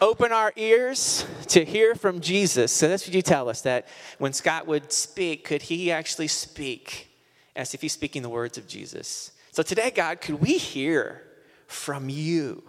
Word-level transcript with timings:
open 0.00 0.32
our 0.32 0.52
ears 0.56 1.26
to 1.48 1.64
hear 1.64 1.94
from 1.94 2.20
Jesus. 2.20 2.72
So 2.72 2.88
that's 2.88 3.06
what 3.06 3.14
you 3.14 3.22
tell 3.22 3.48
us 3.48 3.62
that 3.62 3.86
when 4.18 4.32
Scott 4.32 4.66
would 4.66 4.92
speak, 4.92 5.44
could 5.44 5.62
he 5.62 5.90
actually 5.90 6.28
speak 6.28 7.08
as 7.56 7.74
if 7.74 7.80
he's 7.80 7.92
speaking 7.92 8.22
the 8.22 8.28
words 8.28 8.58
of 8.58 8.66
Jesus? 8.66 9.32
So 9.52 9.62
today, 9.62 9.90
God, 9.90 10.20
could 10.20 10.40
we 10.40 10.58
hear 10.58 11.22
from 11.66 12.08
you 12.08 12.62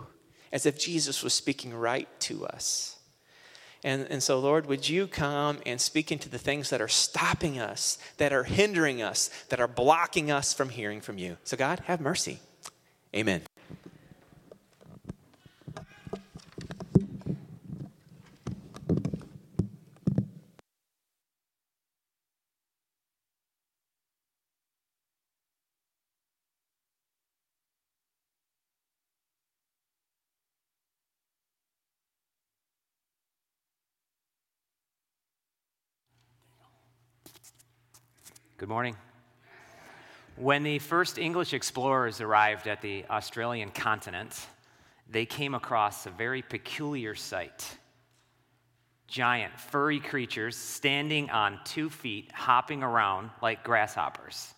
as 0.51 0.65
if 0.65 0.79
Jesus 0.79 1.23
was 1.23 1.33
speaking 1.33 1.73
right 1.73 2.07
to 2.21 2.45
us? 2.45 2.99
And, 3.83 4.07
and 4.09 4.23
so, 4.23 4.39
Lord, 4.39 4.65
would 4.65 4.89
you 4.89 5.05
come 5.05 5.59
and 5.65 5.79
speak 5.79 6.11
into 6.11 6.27
the 6.27 6.39
things 6.39 6.71
that 6.71 6.81
are 6.81 6.87
stopping 6.87 7.59
us, 7.59 7.99
that 8.17 8.33
are 8.33 8.43
hindering 8.43 9.03
us, 9.03 9.29
that 9.49 9.59
are 9.59 9.67
blocking 9.67 10.31
us 10.31 10.53
from 10.53 10.69
hearing 10.69 11.01
from 11.01 11.19
you? 11.19 11.37
So, 11.43 11.55
God, 11.55 11.81
have 11.81 12.01
mercy. 12.01 12.39
Amen. 13.15 13.43
Good 38.57 38.69
morning. 38.69 38.95
When 40.37 40.63
the 40.63 40.79
first 40.79 41.17
English 41.17 41.53
explorers 41.53 42.21
arrived 42.21 42.67
at 42.67 42.81
the 42.81 43.03
Australian 43.09 43.69
continent, 43.69 44.47
they 45.09 45.25
came 45.25 45.53
across 45.53 46.05
a 46.05 46.09
very 46.09 46.41
peculiar 46.41 47.15
sight. 47.15 47.77
Giant, 49.09 49.59
furry 49.59 49.99
creatures 49.99 50.55
standing 50.55 51.29
on 51.31 51.59
two 51.65 51.89
feet, 51.89 52.31
hopping 52.31 52.81
around 52.81 53.29
like 53.41 53.61
grasshoppers. 53.61 54.53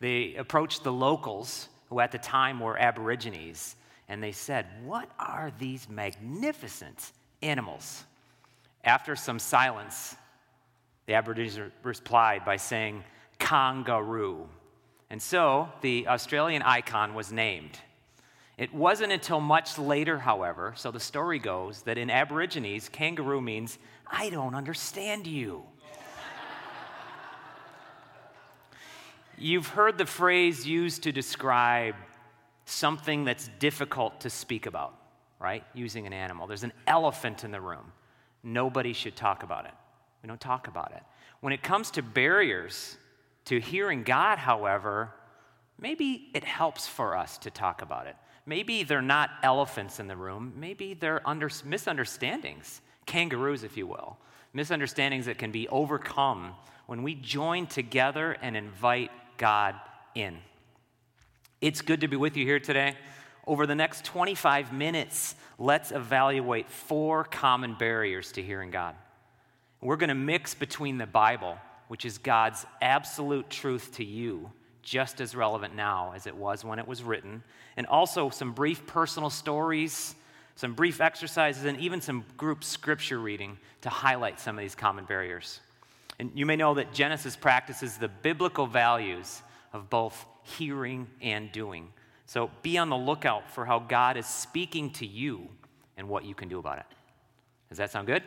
They 0.00 0.34
approached 0.34 0.82
the 0.82 0.92
locals, 0.92 1.68
who 1.90 2.00
at 2.00 2.10
the 2.10 2.18
time 2.18 2.58
were 2.58 2.76
Aborigines, 2.76 3.76
and 4.08 4.20
they 4.20 4.32
said, 4.32 4.66
What 4.84 5.08
are 5.20 5.52
these 5.60 5.88
magnificent 5.88 7.12
animals? 7.40 8.02
After 8.82 9.14
some 9.14 9.38
silence, 9.38 10.16
the 11.12 11.18
Aborigines 11.18 11.60
replied 11.82 12.42
by 12.42 12.56
saying, 12.56 13.04
kangaroo. 13.38 14.48
And 15.10 15.20
so 15.20 15.68
the 15.82 16.08
Australian 16.08 16.62
icon 16.62 17.12
was 17.12 17.30
named. 17.30 17.78
It 18.56 18.72
wasn't 18.72 19.12
until 19.12 19.38
much 19.38 19.76
later, 19.76 20.18
however, 20.18 20.72
so 20.74 20.90
the 20.90 20.98
story 20.98 21.38
goes, 21.38 21.82
that 21.82 21.98
in 21.98 22.08
Aborigines, 22.08 22.88
kangaroo 22.88 23.42
means, 23.42 23.76
I 24.10 24.30
don't 24.30 24.54
understand 24.54 25.26
you. 25.26 25.64
You've 29.36 29.66
heard 29.66 29.98
the 29.98 30.06
phrase 30.06 30.66
used 30.66 31.02
to 31.02 31.12
describe 31.12 31.94
something 32.64 33.24
that's 33.24 33.50
difficult 33.58 34.22
to 34.22 34.30
speak 34.30 34.64
about, 34.64 34.94
right? 35.38 35.62
Using 35.74 36.06
an 36.06 36.14
animal. 36.14 36.46
There's 36.46 36.64
an 36.64 36.72
elephant 36.86 37.44
in 37.44 37.50
the 37.50 37.60
room. 37.60 37.92
Nobody 38.42 38.94
should 38.94 39.14
talk 39.14 39.42
about 39.42 39.66
it. 39.66 39.72
We 40.22 40.28
don't 40.28 40.40
talk 40.40 40.68
about 40.68 40.92
it. 40.92 41.02
When 41.40 41.52
it 41.52 41.62
comes 41.62 41.90
to 41.92 42.02
barriers 42.02 42.96
to 43.46 43.60
hearing 43.60 44.04
God, 44.04 44.38
however, 44.38 45.12
maybe 45.78 46.30
it 46.34 46.44
helps 46.44 46.86
for 46.86 47.16
us 47.16 47.38
to 47.38 47.50
talk 47.50 47.82
about 47.82 48.06
it. 48.06 48.16
Maybe 48.46 48.82
they're 48.82 49.02
not 49.02 49.30
elephants 49.42 50.00
in 50.00 50.08
the 50.08 50.16
room, 50.16 50.52
maybe 50.56 50.94
they're 50.94 51.26
under, 51.28 51.48
misunderstandings, 51.64 52.80
kangaroos, 53.06 53.62
if 53.62 53.76
you 53.76 53.86
will, 53.86 54.16
misunderstandings 54.52 55.26
that 55.26 55.38
can 55.38 55.50
be 55.50 55.68
overcome 55.68 56.54
when 56.86 57.02
we 57.02 57.14
join 57.14 57.66
together 57.66 58.36
and 58.42 58.56
invite 58.56 59.10
God 59.36 59.76
in. 60.14 60.38
It's 61.60 61.80
good 61.80 62.00
to 62.00 62.08
be 62.08 62.16
with 62.16 62.36
you 62.36 62.44
here 62.44 62.58
today. 62.58 62.96
Over 63.46 63.66
the 63.66 63.74
next 63.74 64.04
25 64.04 64.72
minutes, 64.72 65.36
let's 65.58 65.92
evaluate 65.92 66.68
four 66.68 67.24
common 67.24 67.74
barriers 67.74 68.32
to 68.32 68.42
hearing 68.42 68.70
God. 68.70 68.96
We're 69.82 69.96
going 69.96 70.08
to 70.08 70.14
mix 70.14 70.54
between 70.54 70.96
the 70.96 71.08
Bible, 71.08 71.58
which 71.88 72.04
is 72.04 72.16
God's 72.16 72.64
absolute 72.80 73.50
truth 73.50 73.96
to 73.96 74.04
you, 74.04 74.52
just 74.80 75.20
as 75.20 75.34
relevant 75.34 75.74
now 75.74 76.12
as 76.14 76.28
it 76.28 76.36
was 76.36 76.64
when 76.64 76.78
it 76.78 76.86
was 76.86 77.02
written, 77.02 77.42
and 77.76 77.84
also 77.88 78.30
some 78.30 78.52
brief 78.52 78.86
personal 78.86 79.28
stories, 79.28 80.14
some 80.54 80.74
brief 80.74 81.00
exercises, 81.00 81.64
and 81.64 81.80
even 81.80 82.00
some 82.00 82.24
group 82.36 82.62
scripture 82.62 83.18
reading 83.18 83.58
to 83.80 83.88
highlight 83.88 84.38
some 84.38 84.56
of 84.56 84.62
these 84.62 84.76
common 84.76 85.04
barriers. 85.04 85.58
And 86.20 86.30
you 86.32 86.46
may 86.46 86.54
know 86.54 86.74
that 86.74 86.94
Genesis 86.94 87.34
practices 87.34 87.98
the 87.98 88.08
biblical 88.08 88.68
values 88.68 89.42
of 89.72 89.90
both 89.90 90.24
hearing 90.44 91.08
and 91.20 91.50
doing. 91.50 91.88
So 92.26 92.52
be 92.62 92.78
on 92.78 92.88
the 92.88 92.96
lookout 92.96 93.50
for 93.50 93.64
how 93.64 93.80
God 93.80 94.16
is 94.16 94.26
speaking 94.26 94.90
to 94.92 95.06
you 95.06 95.48
and 95.96 96.08
what 96.08 96.24
you 96.24 96.36
can 96.36 96.48
do 96.48 96.60
about 96.60 96.78
it. 96.78 96.86
Does 97.68 97.78
that 97.78 97.90
sound 97.90 98.06
good? 98.06 98.22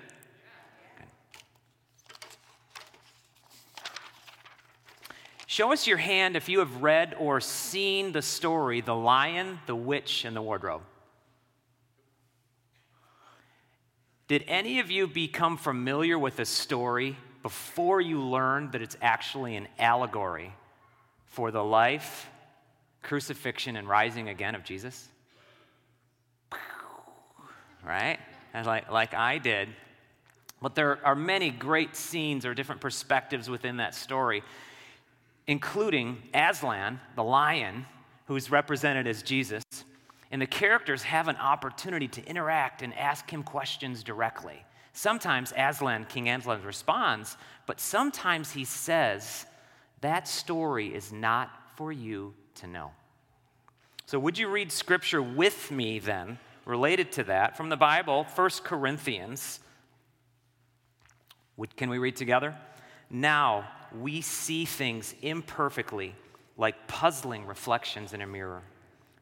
Show 5.56 5.72
us 5.72 5.88
your 5.88 5.96
hand 5.96 6.36
if 6.36 6.50
you 6.50 6.60
have 6.60 6.84
read 6.84 7.16
or 7.18 7.40
seen 7.40 8.12
the 8.12 8.22
story 8.22 8.82
The 8.82 8.94
Lion, 8.94 9.62
the 9.68 9.74
Witch, 9.74 10.26
and 10.26 10.36
the 10.36 10.42
Wardrobe. 10.42 10.82
Did 14.28 14.44
any 14.50 14.82
of 14.82 14.92
you 14.92 15.08
become 15.08 15.56
familiar 15.56 16.20
with 16.20 16.42
a 16.42 16.46
story 16.46 17.16
before 17.42 18.02
you 18.02 18.22
learned 18.22 18.74
that 18.74 18.82
it's 18.82 18.98
actually 19.02 19.56
an 19.56 19.70
allegory 19.80 20.54
for 21.28 21.52
the 21.52 21.64
life, 21.64 22.30
crucifixion, 23.02 23.78
and 23.78 23.88
rising 23.88 24.28
again 24.28 24.56
of 24.56 24.66
Jesus? 24.66 25.08
Right? 27.82 28.20
And 28.54 28.68
like, 28.68 28.92
like 28.92 29.14
I 29.14 29.38
did. 29.38 29.70
But 30.62 30.76
there 30.76 31.00
are 31.06 31.16
many 31.16 31.50
great 31.50 31.96
scenes 31.96 32.46
or 32.46 32.54
different 32.54 32.82
perspectives 32.82 33.50
within 33.50 33.78
that 33.78 33.96
story 33.96 34.44
including 35.48 36.18
Aslan, 36.34 37.00
the 37.16 37.24
lion, 37.24 37.86
who's 38.26 38.50
represented 38.50 39.08
as 39.08 39.22
Jesus. 39.24 39.64
And 40.32 40.42
the 40.42 40.48
characters 40.48 41.04
have 41.04 41.28
an 41.28 41.36
opportunity 41.38 42.08
to 42.10 42.26
interact 42.26 42.82
and 42.82 42.94
ask 42.98 43.30
him 43.30 43.44
questions 43.44 44.04
directly. 44.04 44.64
Sometimes 44.94 45.54
Aslan, 45.56 46.06
King 46.06 46.30
Aslan, 46.30 46.64
responds, 46.64 47.38
but 47.68 47.80
sometimes 47.80 48.52
he 48.52 48.66
says, 48.66 49.46
That 50.02 50.28
story 50.28 50.94
is 50.94 51.12
not 51.12 51.52
for 51.76 51.92
you 51.92 52.34
to 52.56 52.68
know. 52.68 52.92
So, 54.06 54.20
would 54.20 54.38
you 54.38 54.48
read 54.48 54.72
scripture 54.72 55.22
with 55.22 55.72
me 55.72 56.00
then, 56.00 56.40
related 56.66 57.12
to 57.14 57.24
that, 57.26 57.58
from 57.58 57.70
the 57.70 57.78
Bible, 57.78 58.26
1 58.36 58.50
Corinthians? 58.64 59.60
Can 61.76 61.90
we 61.90 61.98
read 61.98 62.16
together? 62.16 62.56
Now, 63.10 63.68
we 64.02 64.22
see 64.22 64.66
things 64.66 65.16
imperfectly, 65.22 66.16
like 66.58 66.88
puzzling 66.88 67.46
reflections 67.46 68.14
in 68.14 68.22
a 68.22 68.28
mirror. 68.28 68.64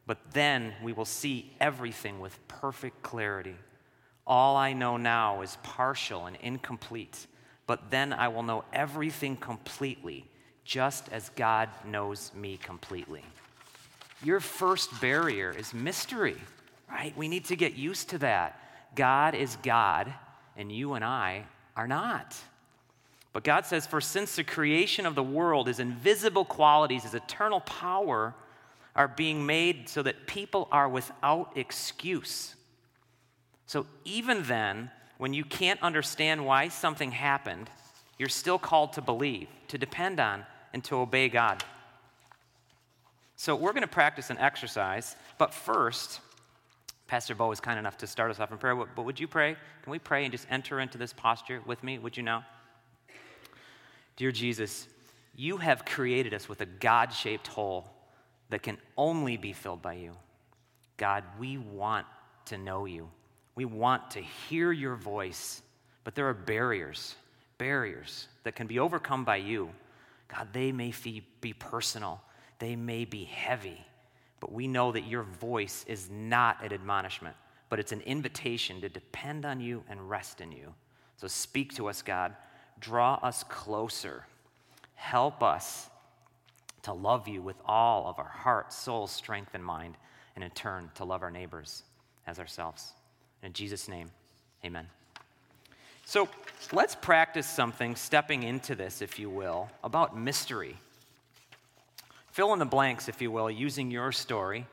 But 0.06 0.18
then 0.32 0.74
we 0.82 0.92
will 0.92 1.04
see 1.04 1.52
everything 1.60 2.20
with 2.20 2.38
perfect 2.48 3.02
clarity. 3.02 3.56
All 4.26 4.56
I 4.56 4.72
know 4.72 4.96
now 4.96 5.42
is 5.42 5.58
partial 5.62 6.26
and 6.26 6.36
incomplete, 6.36 7.26
but 7.66 7.90
then 7.90 8.12
I 8.12 8.28
will 8.28 8.42
know 8.42 8.64
everything 8.72 9.36
completely, 9.36 10.26
just 10.64 11.10
as 11.10 11.30
God 11.30 11.68
knows 11.86 12.32
me 12.34 12.56
completely. 12.56 13.22
Your 14.22 14.40
first 14.40 15.00
barrier 15.00 15.50
is 15.50 15.74
mystery, 15.74 16.36
right? 16.90 17.16
We 17.16 17.28
need 17.28 17.46
to 17.46 17.56
get 17.56 17.74
used 17.74 18.10
to 18.10 18.18
that. 18.18 18.60
God 18.94 19.34
is 19.34 19.56
God, 19.62 20.12
and 20.56 20.70
you 20.70 20.94
and 20.94 21.04
I 21.04 21.44
are 21.76 21.88
not. 21.88 22.36
But 23.34 23.42
God 23.44 23.66
says, 23.66 23.84
For 23.84 24.00
since 24.00 24.36
the 24.36 24.44
creation 24.44 25.04
of 25.04 25.16
the 25.16 25.22
world, 25.22 25.66
his 25.66 25.80
invisible 25.80 26.46
qualities, 26.46 27.02
his 27.02 27.14
eternal 27.14 27.60
power, 27.60 28.34
are 28.96 29.08
being 29.08 29.44
made 29.44 29.88
so 29.88 30.02
that 30.02 30.26
people 30.26 30.68
are 30.70 30.88
without 30.88 31.50
excuse. 31.56 32.54
So 33.66 33.86
even 34.04 34.44
then, 34.44 34.90
when 35.18 35.34
you 35.34 35.44
can't 35.44 35.82
understand 35.82 36.46
why 36.46 36.68
something 36.68 37.10
happened, 37.10 37.68
you're 38.18 38.28
still 38.28 38.58
called 38.58 38.92
to 38.92 39.02
believe, 39.02 39.48
to 39.68 39.78
depend 39.78 40.20
on, 40.20 40.46
and 40.72 40.84
to 40.84 40.96
obey 40.96 41.28
God. 41.28 41.64
So 43.34 43.56
we're 43.56 43.72
going 43.72 43.82
to 43.82 43.88
practice 43.88 44.30
an 44.30 44.38
exercise, 44.38 45.16
but 45.38 45.52
first, 45.52 46.20
Pastor 47.08 47.34
Bo 47.34 47.50
is 47.50 47.58
kind 47.58 47.80
enough 47.80 47.98
to 47.98 48.06
start 48.06 48.30
us 48.30 48.38
off 48.38 48.52
in 48.52 48.58
prayer. 48.58 48.76
But 48.76 49.04
would 49.04 49.18
you 49.18 49.26
pray? 49.26 49.56
Can 49.82 49.90
we 49.90 49.98
pray 49.98 50.24
and 50.24 50.30
just 50.30 50.46
enter 50.50 50.78
into 50.78 50.98
this 50.98 51.12
posture 51.12 51.60
with 51.66 51.82
me? 51.82 51.98
Would 51.98 52.16
you 52.16 52.22
now? 52.22 52.44
Dear 54.16 54.32
Jesus, 54.32 54.86
you 55.34 55.56
have 55.56 55.84
created 55.84 56.34
us 56.34 56.48
with 56.48 56.60
a 56.60 56.66
God 56.66 57.12
shaped 57.12 57.48
hole 57.48 57.88
that 58.50 58.62
can 58.62 58.78
only 58.96 59.36
be 59.36 59.52
filled 59.52 59.82
by 59.82 59.94
you. 59.94 60.12
God, 60.96 61.24
we 61.38 61.58
want 61.58 62.06
to 62.46 62.58
know 62.58 62.84
you. 62.84 63.10
We 63.56 63.64
want 63.64 64.12
to 64.12 64.20
hear 64.20 64.70
your 64.70 64.94
voice, 64.94 65.62
but 66.04 66.14
there 66.14 66.28
are 66.28 66.34
barriers, 66.34 67.16
barriers 67.58 68.28
that 68.44 68.54
can 68.54 68.66
be 68.66 68.78
overcome 68.78 69.24
by 69.24 69.36
you. 69.36 69.70
God, 70.28 70.48
they 70.52 70.72
may 70.72 70.92
be 71.40 71.52
personal, 71.52 72.20
they 72.58 72.76
may 72.76 73.04
be 73.04 73.24
heavy, 73.24 73.84
but 74.40 74.52
we 74.52 74.68
know 74.68 74.92
that 74.92 75.06
your 75.06 75.22
voice 75.22 75.84
is 75.88 76.08
not 76.10 76.64
an 76.64 76.72
admonishment, 76.72 77.36
but 77.68 77.78
it's 77.80 77.92
an 77.92 78.00
invitation 78.02 78.80
to 78.80 78.88
depend 78.88 79.44
on 79.44 79.60
you 79.60 79.82
and 79.88 80.08
rest 80.08 80.40
in 80.40 80.52
you. 80.52 80.74
So 81.16 81.26
speak 81.26 81.74
to 81.76 81.88
us, 81.88 82.02
God. 82.02 82.34
Draw 82.84 83.14
us 83.22 83.44
closer. 83.44 84.26
Help 84.94 85.42
us 85.42 85.88
to 86.82 86.92
love 86.92 87.26
you 87.26 87.40
with 87.40 87.56
all 87.64 88.06
of 88.06 88.18
our 88.18 88.28
heart, 88.28 88.74
soul, 88.74 89.06
strength, 89.06 89.54
and 89.54 89.64
mind, 89.64 89.96
and 90.34 90.44
in 90.44 90.50
turn 90.50 90.90
to 90.96 91.04
love 91.04 91.22
our 91.22 91.30
neighbors 91.30 91.82
as 92.26 92.38
ourselves. 92.38 92.92
In 93.42 93.54
Jesus' 93.54 93.88
name, 93.88 94.10
amen. 94.66 94.86
So 96.04 96.28
let's 96.74 96.94
practice 96.94 97.46
something, 97.46 97.96
stepping 97.96 98.42
into 98.42 98.74
this, 98.74 99.00
if 99.00 99.18
you 99.18 99.30
will, 99.30 99.70
about 99.82 100.14
mystery. 100.14 100.76
Fill 102.32 102.52
in 102.52 102.58
the 102.58 102.66
blanks, 102.66 103.08
if 103.08 103.22
you 103.22 103.30
will, 103.30 103.50
using 103.50 103.90
your 103.90 104.12
story. 104.12 104.66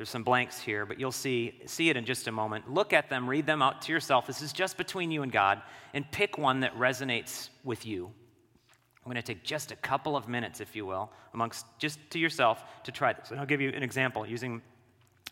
There's 0.00 0.08
some 0.08 0.22
blanks 0.22 0.58
here, 0.58 0.86
but 0.86 0.98
you'll 0.98 1.12
see, 1.12 1.60
see 1.66 1.90
it 1.90 1.96
in 1.98 2.06
just 2.06 2.26
a 2.26 2.32
moment. 2.32 2.72
Look 2.72 2.94
at 2.94 3.10
them, 3.10 3.28
read 3.28 3.44
them 3.44 3.60
out 3.60 3.82
to 3.82 3.92
yourself. 3.92 4.26
This 4.26 4.40
is 4.40 4.50
just 4.50 4.78
between 4.78 5.10
you 5.10 5.22
and 5.22 5.30
God, 5.30 5.60
and 5.92 6.10
pick 6.10 6.38
one 6.38 6.60
that 6.60 6.74
resonates 6.74 7.50
with 7.64 7.84
you. 7.84 8.06
I'm 8.06 9.12
going 9.12 9.16
to 9.16 9.22
take 9.22 9.44
just 9.44 9.72
a 9.72 9.76
couple 9.76 10.16
of 10.16 10.26
minutes, 10.26 10.62
if 10.62 10.74
you 10.74 10.86
will, 10.86 11.12
amongst 11.34 11.66
just 11.78 11.98
to 12.12 12.18
yourself 12.18 12.64
to 12.84 12.92
try 12.92 13.12
this. 13.12 13.30
And 13.30 13.38
I'll 13.38 13.44
give 13.44 13.60
you 13.60 13.68
an 13.68 13.82
example 13.82 14.26
using 14.26 14.62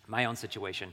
my 0.06 0.26
own 0.26 0.37
situation. 0.37 0.93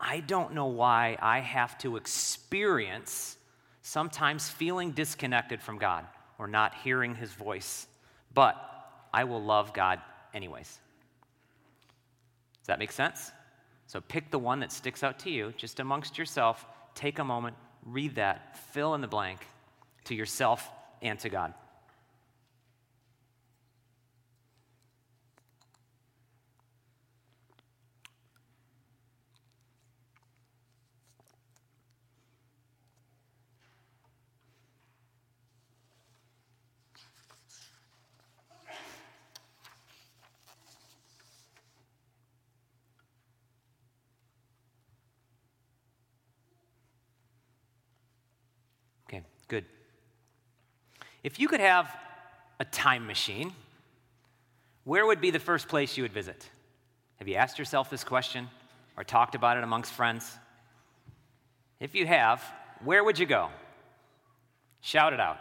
I 0.00 0.18
don't 0.18 0.52
know 0.52 0.66
why 0.66 1.16
I 1.22 1.38
have 1.38 1.78
to 1.78 1.96
experience 1.96 3.36
sometimes 3.82 4.48
feeling 4.48 4.90
disconnected 4.90 5.62
from 5.62 5.78
God 5.78 6.04
or 6.36 6.48
not 6.48 6.74
hearing 6.82 7.14
his 7.14 7.32
voice, 7.32 7.86
but 8.34 8.56
I 9.12 9.22
will 9.22 9.40
love 9.40 9.72
God 9.72 10.00
anyways. 10.34 10.80
Does 12.64 12.68
that 12.68 12.78
make 12.78 12.92
sense? 12.92 13.30
So 13.86 14.00
pick 14.00 14.30
the 14.30 14.38
one 14.38 14.60
that 14.60 14.72
sticks 14.72 15.02
out 15.02 15.18
to 15.20 15.30
you, 15.30 15.52
just 15.58 15.80
amongst 15.80 16.16
yourself. 16.16 16.64
Take 16.94 17.18
a 17.18 17.24
moment, 17.24 17.56
read 17.84 18.14
that, 18.14 18.56
fill 18.72 18.94
in 18.94 19.02
the 19.02 19.06
blank 19.06 19.40
to 20.04 20.14
yourself 20.14 20.70
and 21.02 21.18
to 21.18 21.28
God. 21.28 21.52
Good. 49.48 49.64
If 51.22 51.38
you 51.38 51.48
could 51.48 51.60
have 51.60 51.94
a 52.60 52.64
time 52.64 53.06
machine, 53.06 53.52
where 54.84 55.06
would 55.06 55.20
be 55.20 55.30
the 55.30 55.38
first 55.38 55.68
place 55.68 55.96
you 55.96 56.04
would 56.04 56.12
visit? 56.12 56.48
Have 57.16 57.28
you 57.28 57.36
asked 57.36 57.58
yourself 57.58 57.90
this 57.90 58.04
question 58.04 58.48
or 58.96 59.04
talked 59.04 59.34
about 59.34 59.56
it 59.56 59.64
amongst 59.64 59.92
friends? 59.92 60.38
If 61.80 61.94
you 61.94 62.06
have, 62.06 62.42
where 62.84 63.02
would 63.02 63.18
you 63.18 63.26
go? 63.26 63.48
Shout 64.80 65.12
it 65.12 65.20
out. 65.20 65.38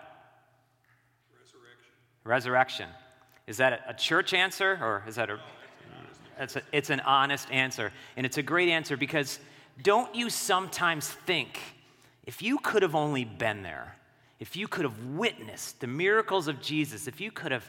Resurrection. 1.38 1.92
Resurrection. 2.24 2.90
Is 3.48 3.58
that 3.58 3.84
a 3.88 3.94
church 3.94 4.34
answer 4.34 4.80
or 4.82 5.04
is 5.08 5.16
that 5.16 5.30
a. 5.30 5.40
It's, 6.40 6.56
a, 6.56 6.62
it's 6.72 6.90
an 6.90 7.00
honest 7.02 7.52
answer. 7.52 7.92
And 8.18 8.26
it's 8.26 8.38
a 8.38 8.44
great 8.44 8.70
answer 8.70 8.98
because 8.98 9.40
don't 9.82 10.14
you 10.16 10.30
sometimes 10.30 11.08
think 11.08 11.60
if 12.26 12.42
you 12.42 12.58
could 12.58 12.82
have 12.82 12.96
only 12.96 13.26
been 13.26 13.64
there, 13.64 13.96
if 14.40 14.56
you 14.56 14.68
could 14.68 14.84
have 14.84 15.00
witnessed 15.06 15.80
the 15.80 15.88
miracles 15.88 16.48
of 16.48 16.62
Jesus, 16.62 17.08
if 17.08 17.22
you 17.22 17.32
could 17.32 17.52
have 17.52 17.66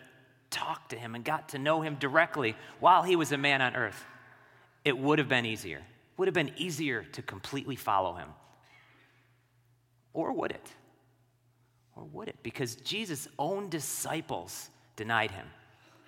talked 0.51 0.91
to 0.91 0.97
him 0.97 1.15
and 1.15 1.25
got 1.25 1.51
to 1.51 1.59
know 1.59 1.83
him 1.83 1.97
directly 1.97 2.57
while 2.81 3.03
he 3.03 3.17
was 3.17 3.33
a 3.33 3.39
man 3.39 3.61
on 3.61 3.75
earth, 3.75 4.05
it 4.85 4.97
would 4.97 5.19
have 5.19 5.29
been 5.29 5.47
easier. 5.47 5.79
It 5.79 6.19
would 6.19 6.29
have 6.29 6.35
been 6.35 6.53
easier 6.57 7.03
to 7.13 7.23
completely 7.23 7.77
follow 7.77 8.15
him. 8.15 8.29
Or 10.13 10.33
would 10.33 10.53
it? 10.53 10.67
Or 11.97 12.05
would 12.05 12.29
it? 12.29 12.37
Because 12.43 12.77
Jesus' 12.77 13.29
own 13.39 13.69
disciples 13.69 14.69
denied 14.97 15.33
him. 15.33 15.47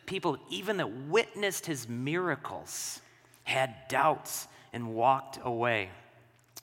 People, 0.06 0.38
even 0.48 0.76
that 0.76 0.90
witnessed 1.08 1.66
his 1.66 1.88
miracles, 1.88 3.00
had 3.42 3.74
doubts 3.88 4.46
and 4.72 4.94
walked 4.94 5.38
away. 5.42 5.90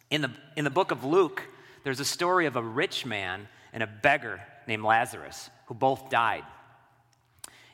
In 0.09 0.21
the, 0.21 0.31
in 0.55 0.63
the 0.63 0.69
book 0.69 0.91
of 0.91 1.03
Luke, 1.03 1.43
there's 1.83 1.99
a 1.99 2.05
story 2.05 2.45
of 2.45 2.55
a 2.55 2.63
rich 2.63 3.05
man 3.05 3.47
and 3.73 3.83
a 3.83 3.87
beggar 3.87 4.41
named 4.67 4.83
Lazarus 4.83 5.49
who 5.67 5.73
both 5.73 6.09
died. 6.09 6.43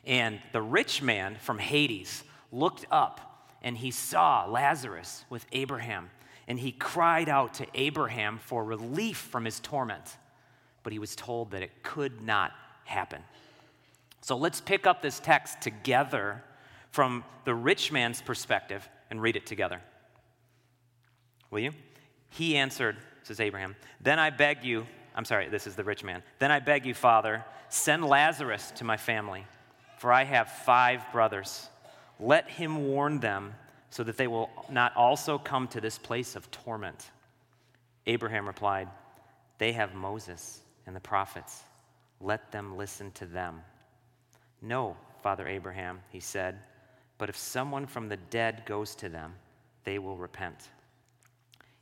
And 0.04 0.40
the 0.52 0.62
rich 0.62 1.02
man 1.02 1.36
from 1.40 1.58
Hades 1.58 2.24
looked 2.50 2.86
up 2.90 3.30
and 3.62 3.76
he 3.76 3.90
saw 3.90 4.46
Lazarus 4.46 5.24
with 5.28 5.46
Abraham. 5.52 6.10
And 6.48 6.58
he 6.58 6.72
cried 6.72 7.28
out 7.28 7.54
to 7.54 7.66
Abraham 7.74 8.38
for 8.38 8.64
relief 8.64 9.18
from 9.18 9.44
his 9.44 9.60
torment. 9.60 10.16
But 10.82 10.92
he 10.92 10.98
was 10.98 11.14
told 11.14 11.52
that 11.52 11.62
it 11.62 11.82
could 11.82 12.22
not 12.22 12.52
happen. 12.84 13.22
So 14.22 14.36
let's 14.36 14.60
pick 14.60 14.86
up 14.86 15.02
this 15.02 15.20
text 15.20 15.60
together 15.60 16.42
from 16.90 17.24
the 17.44 17.54
rich 17.54 17.92
man's 17.92 18.20
perspective 18.20 18.88
and 19.10 19.22
read 19.22 19.36
it 19.36 19.46
together. 19.46 19.80
Will 21.50 21.60
you? 21.60 21.72
He 22.30 22.56
answered, 22.56 22.96
says 23.22 23.40
Abraham, 23.40 23.76
Then 24.00 24.18
I 24.18 24.30
beg 24.30 24.64
you, 24.64 24.86
I'm 25.14 25.24
sorry, 25.24 25.48
this 25.48 25.66
is 25.66 25.76
the 25.76 25.84
rich 25.84 26.04
man. 26.04 26.22
Then 26.38 26.50
I 26.50 26.60
beg 26.60 26.86
you, 26.86 26.94
Father, 26.94 27.44
send 27.68 28.04
Lazarus 28.04 28.72
to 28.76 28.84
my 28.84 28.96
family, 28.96 29.46
for 29.98 30.12
I 30.12 30.24
have 30.24 30.50
five 30.50 31.02
brothers. 31.12 31.68
Let 32.18 32.48
him 32.48 32.88
warn 32.88 33.20
them 33.20 33.54
so 33.90 34.04
that 34.04 34.16
they 34.16 34.26
will 34.26 34.50
not 34.70 34.94
also 34.96 35.38
come 35.38 35.66
to 35.68 35.80
this 35.80 35.98
place 35.98 36.36
of 36.36 36.50
torment. 36.50 37.10
Abraham 38.06 38.46
replied, 38.46 38.88
They 39.58 39.72
have 39.72 39.94
Moses 39.94 40.60
and 40.86 40.94
the 40.94 41.00
prophets. 41.00 41.62
Let 42.20 42.52
them 42.52 42.76
listen 42.76 43.10
to 43.12 43.26
them. 43.26 43.62
No, 44.62 44.96
Father 45.22 45.46
Abraham, 45.46 46.00
he 46.10 46.20
said, 46.20 46.58
but 47.20 47.28
if 47.28 47.36
someone 47.36 47.86
from 47.86 48.08
the 48.08 48.16
dead 48.16 48.62
goes 48.64 48.94
to 48.94 49.10
them, 49.10 49.34
they 49.84 49.98
will 49.98 50.16
repent. 50.16 50.70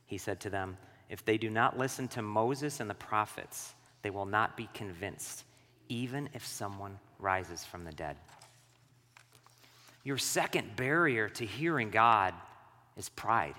He 0.05 0.17
said 0.17 0.41
to 0.41 0.49
them, 0.49 0.77
if 1.09 1.25
they 1.25 1.37
do 1.37 1.49
not 1.49 1.77
listen 1.77 2.07
to 2.09 2.21
Moses 2.21 2.79
and 2.79 2.89
the 2.89 2.95
prophets, 2.95 3.73
they 4.01 4.09
will 4.09 4.25
not 4.25 4.55
be 4.55 4.69
convinced, 4.73 5.43
even 5.89 6.29
if 6.33 6.45
someone 6.45 6.99
rises 7.17 7.65
from 7.65 7.83
the 7.83 7.91
dead. 7.91 8.15
Your 10.03 10.17
second 10.17 10.75
barrier 10.75 11.27
to 11.29 11.45
hearing 11.45 11.89
God 11.89 12.33
is 12.95 13.09
pride, 13.09 13.55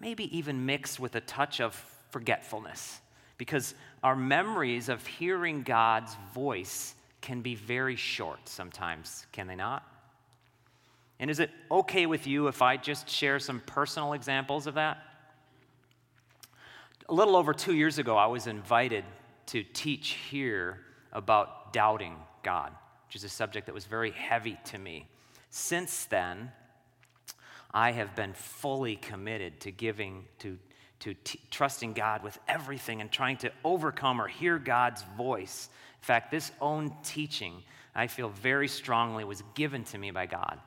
maybe 0.00 0.36
even 0.36 0.66
mixed 0.66 1.00
with 1.00 1.14
a 1.14 1.20
touch 1.20 1.60
of 1.60 1.74
forgetfulness, 2.10 3.00
because 3.38 3.74
our 4.02 4.16
memories 4.16 4.88
of 4.88 5.06
hearing 5.06 5.62
God's 5.62 6.14
voice 6.34 6.94
can 7.20 7.40
be 7.40 7.54
very 7.54 7.96
short 7.96 8.48
sometimes, 8.48 9.26
can 9.32 9.46
they 9.46 9.56
not? 9.56 9.84
And 11.20 11.30
is 11.30 11.40
it 11.40 11.50
okay 11.70 12.06
with 12.06 12.26
you 12.26 12.46
if 12.48 12.62
I 12.62 12.76
just 12.76 13.08
share 13.08 13.38
some 13.38 13.60
personal 13.60 14.12
examples 14.12 14.66
of 14.66 14.74
that? 14.74 14.98
A 17.08 17.14
little 17.14 17.36
over 17.36 17.54
two 17.54 17.74
years 17.74 17.98
ago, 17.98 18.16
I 18.16 18.26
was 18.26 18.46
invited 18.46 19.04
to 19.46 19.62
teach 19.62 20.10
here 20.30 20.80
about 21.12 21.72
doubting 21.72 22.16
God, 22.42 22.72
which 23.06 23.16
is 23.16 23.24
a 23.24 23.28
subject 23.28 23.66
that 23.66 23.74
was 23.74 23.86
very 23.86 24.10
heavy 24.10 24.58
to 24.66 24.78
me. 24.78 25.08
Since 25.48 26.04
then, 26.06 26.52
I 27.72 27.92
have 27.92 28.14
been 28.14 28.34
fully 28.34 28.96
committed 28.96 29.60
to 29.60 29.70
giving, 29.70 30.26
to, 30.40 30.58
to 31.00 31.14
t- 31.14 31.40
trusting 31.50 31.94
God 31.94 32.22
with 32.22 32.38
everything 32.46 33.00
and 33.00 33.10
trying 33.10 33.38
to 33.38 33.52
overcome 33.64 34.20
or 34.20 34.28
hear 34.28 34.58
God's 34.58 35.02
voice. 35.16 35.70
In 36.02 36.04
fact, 36.04 36.30
this 36.30 36.52
own 36.60 36.94
teaching, 37.02 37.62
I 37.94 38.06
feel 38.06 38.28
very 38.28 38.68
strongly, 38.68 39.24
was 39.24 39.42
given 39.54 39.84
to 39.84 39.98
me 39.98 40.10
by 40.10 40.26
God 40.26 40.60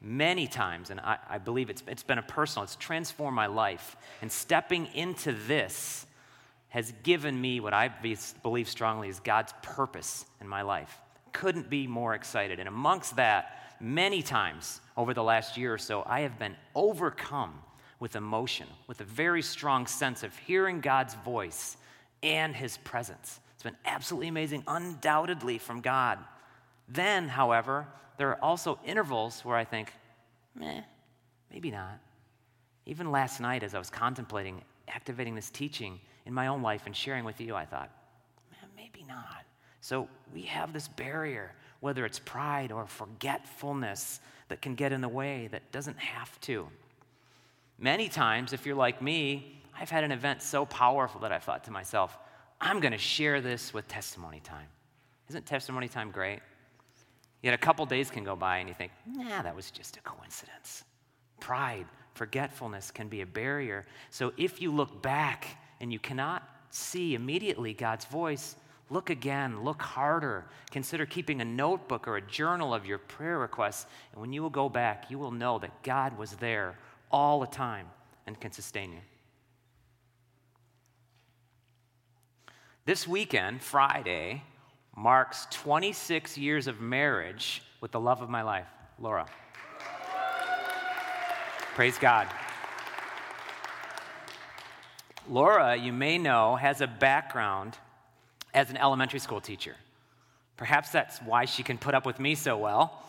many 0.00 0.46
times, 0.46 0.90
and 0.90 1.00
I, 1.00 1.18
I, 1.28 1.38
believe 1.38 1.70
it's, 1.70 1.82
it's 1.86 2.02
been 2.02 2.18
a 2.18 2.22
personal, 2.22 2.64
it's 2.64 2.76
transformed 2.76 3.36
my 3.36 3.46
life. 3.46 3.96
And 4.22 4.30
stepping 4.30 4.86
into 4.94 5.32
this 5.32 6.06
has 6.70 6.92
given 7.02 7.38
me 7.38 7.60
what 7.60 7.74
I 7.74 7.90
believe 8.42 8.68
strongly 8.68 9.08
is 9.08 9.20
God's 9.20 9.52
purpose 9.62 10.24
in 10.40 10.48
my 10.48 10.62
life. 10.62 10.98
Couldn't 11.32 11.68
be 11.68 11.86
more 11.86 12.14
excited. 12.14 12.58
And 12.58 12.68
amongst 12.68 13.16
that, 13.16 13.74
many 13.80 14.22
times 14.22 14.80
over 14.96 15.12
the 15.12 15.22
last 15.22 15.56
year 15.56 15.74
or 15.74 15.78
so, 15.78 16.02
I 16.06 16.20
have 16.20 16.38
been 16.38 16.56
overcome 16.74 17.54
with 17.98 18.16
emotion, 18.16 18.66
with 18.86 19.00
a 19.00 19.04
very 19.04 19.42
strong 19.42 19.86
sense 19.86 20.22
of 20.22 20.36
hearing 20.38 20.80
God's 20.80 21.14
voice 21.14 21.76
and 22.22 22.54
his 22.54 22.78
presence. 22.78 23.40
It's 23.54 23.62
been 23.62 23.76
absolutely 23.84 24.28
amazing, 24.28 24.64
undoubtedly 24.66 25.58
from 25.58 25.80
God. 25.80 26.18
Then, 26.90 27.28
however, 27.28 27.86
there 28.18 28.28
are 28.30 28.42
also 28.42 28.78
intervals 28.84 29.44
where 29.44 29.56
I 29.56 29.64
think, 29.64 29.92
meh, 30.54 30.82
maybe 31.50 31.70
not. 31.70 32.00
Even 32.84 33.10
last 33.10 33.40
night, 33.40 33.62
as 33.62 33.74
I 33.74 33.78
was 33.78 33.90
contemplating 33.90 34.62
activating 34.88 35.34
this 35.34 35.50
teaching 35.50 36.00
in 36.26 36.34
my 36.34 36.48
own 36.48 36.62
life 36.62 36.82
and 36.86 36.96
sharing 36.96 37.24
with 37.24 37.40
you, 37.40 37.54
I 37.54 37.64
thought, 37.64 37.90
maybe 38.76 39.04
not. 39.06 39.44
So 39.80 40.08
we 40.34 40.42
have 40.42 40.72
this 40.72 40.88
barrier, 40.88 41.52
whether 41.80 42.04
it's 42.04 42.18
pride 42.18 42.72
or 42.72 42.86
forgetfulness 42.86 44.20
that 44.48 44.60
can 44.60 44.74
get 44.74 44.92
in 44.92 45.00
the 45.00 45.08
way 45.08 45.48
that 45.52 45.70
doesn't 45.70 45.98
have 45.98 46.40
to. 46.42 46.68
Many 47.78 48.08
times, 48.08 48.52
if 48.52 48.66
you're 48.66 48.74
like 48.74 49.00
me, 49.00 49.62
I've 49.78 49.90
had 49.90 50.04
an 50.04 50.12
event 50.12 50.42
so 50.42 50.66
powerful 50.66 51.20
that 51.20 51.32
I 51.32 51.38
thought 51.38 51.64
to 51.64 51.70
myself, 51.70 52.18
I'm 52.60 52.80
going 52.80 52.92
to 52.92 52.98
share 52.98 53.40
this 53.40 53.72
with 53.72 53.88
testimony 53.88 54.40
time. 54.40 54.66
Isn't 55.30 55.46
testimony 55.46 55.88
time 55.88 56.10
great? 56.10 56.40
Yet 57.42 57.54
a 57.54 57.58
couple 57.58 57.86
days 57.86 58.10
can 58.10 58.24
go 58.24 58.36
by 58.36 58.58
and 58.58 58.68
you 58.68 58.74
think, 58.74 58.92
nah, 59.06 59.42
that 59.42 59.56
was 59.56 59.70
just 59.70 59.96
a 59.96 60.00
coincidence. 60.00 60.84
Pride, 61.40 61.86
forgetfulness 62.14 62.90
can 62.90 63.08
be 63.08 63.22
a 63.22 63.26
barrier. 63.26 63.86
So 64.10 64.32
if 64.36 64.60
you 64.60 64.70
look 64.72 65.00
back 65.00 65.46
and 65.80 65.92
you 65.92 65.98
cannot 65.98 66.46
see 66.70 67.14
immediately 67.14 67.72
God's 67.72 68.04
voice, 68.04 68.56
look 68.90 69.08
again, 69.08 69.64
look 69.64 69.80
harder. 69.80 70.44
Consider 70.70 71.06
keeping 71.06 71.40
a 71.40 71.44
notebook 71.44 72.06
or 72.06 72.16
a 72.16 72.22
journal 72.22 72.74
of 72.74 72.84
your 72.84 72.98
prayer 72.98 73.38
requests. 73.38 73.86
And 74.12 74.20
when 74.20 74.32
you 74.32 74.42
will 74.42 74.50
go 74.50 74.68
back, 74.68 75.10
you 75.10 75.18
will 75.18 75.30
know 75.30 75.58
that 75.60 75.82
God 75.82 76.18
was 76.18 76.32
there 76.32 76.76
all 77.10 77.40
the 77.40 77.46
time 77.46 77.86
and 78.26 78.38
can 78.38 78.52
sustain 78.52 78.92
you. 78.92 79.00
This 82.84 83.06
weekend, 83.06 83.62
Friday, 83.62 84.42
marks 85.00 85.46
26 85.50 86.36
years 86.36 86.66
of 86.66 86.78
marriage 86.78 87.62
with 87.80 87.90
the 87.90 87.98
love 87.98 88.20
of 88.20 88.28
my 88.28 88.42
life, 88.42 88.66
Laura. 88.98 89.24
Praise 91.74 91.96
God. 91.96 92.28
Laura, 95.26 95.74
you 95.74 95.90
may 95.90 96.18
know, 96.18 96.54
has 96.56 96.82
a 96.82 96.86
background 96.86 97.78
as 98.52 98.68
an 98.68 98.76
elementary 98.76 99.20
school 99.20 99.40
teacher. 99.40 99.74
Perhaps 100.58 100.90
that's 100.90 101.18
why 101.22 101.46
she 101.46 101.62
can 101.62 101.78
put 101.78 101.94
up 101.94 102.04
with 102.04 102.20
me 102.20 102.34
so 102.34 102.58
well. 102.58 103.02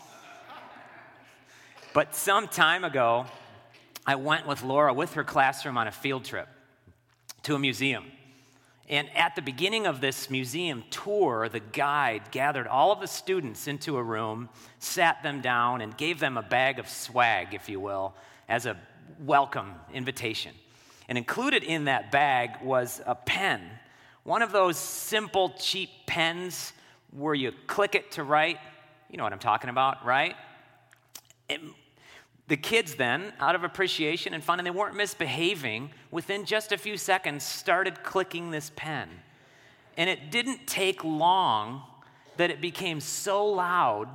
But 1.92 2.14
some 2.14 2.48
time 2.48 2.84
ago, 2.84 3.26
I 4.06 4.14
went 4.14 4.46
with 4.46 4.62
Laura 4.62 4.94
with 4.94 5.12
her 5.12 5.24
classroom 5.24 5.76
on 5.76 5.88
a 5.88 5.92
field 5.92 6.24
trip 6.24 6.48
to 7.42 7.54
a 7.54 7.58
museum. 7.58 8.06
And 8.88 9.08
at 9.16 9.36
the 9.36 9.42
beginning 9.42 9.86
of 9.86 10.00
this 10.00 10.28
museum 10.28 10.84
tour, 10.90 11.48
the 11.48 11.60
guide 11.60 12.30
gathered 12.30 12.66
all 12.66 12.92
of 12.92 13.00
the 13.00 13.06
students 13.06 13.66
into 13.68 13.96
a 13.96 14.02
room, 14.02 14.48
sat 14.78 15.22
them 15.22 15.40
down, 15.40 15.80
and 15.80 15.96
gave 15.96 16.18
them 16.18 16.36
a 16.36 16.42
bag 16.42 16.78
of 16.78 16.88
swag, 16.88 17.54
if 17.54 17.68
you 17.68 17.80
will, 17.80 18.14
as 18.48 18.66
a 18.66 18.76
welcome 19.20 19.74
invitation. 19.94 20.54
And 21.08 21.16
included 21.16 21.62
in 21.62 21.84
that 21.84 22.10
bag 22.10 22.62
was 22.62 23.00
a 23.06 23.14
pen, 23.14 23.60
one 24.24 24.42
of 24.42 24.52
those 24.52 24.78
simple, 24.78 25.50
cheap 25.58 25.90
pens 26.06 26.72
where 27.10 27.34
you 27.34 27.52
click 27.66 27.94
it 27.94 28.12
to 28.12 28.22
write. 28.22 28.58
You 29.10 29.16
know 29.16 29.24
what 29.24 29.32
I'm 29.32 29.38
talking 29.38 29.68
about, 29.70 30.04
right? 30.04 30.36
The 32.52 32.56
kids 32.58 32.96
then, 32.96 33.32
out 33.40 33.54
of 33.54 33.64
appreciation 33.64 34.34
and 34.34 34.44
fun, 34.44 34.60
and 34.60 34.66
they 34.66 34.70
weren't 34.70 34.94
misbehaving, 34.94 35.90
within 36.10 36.44
just 36.44 36.70
a 36.70 36.76
few 36.76 36.98
seconds 36.98 37.42
started 37.44 38.04
clicking 38.04 38.50
this 38.50 38.70
pen. 38.76 39.08
And 39.96 40.10
it 40.10 40.30
didn't 40.30 40.66
take 40.66 41.02
long 41.02 41.82
that 42.36 42.50
it 42.50 42.60
became 42.60 43.00
so 43.00 43.46
loud, 43.46 44.10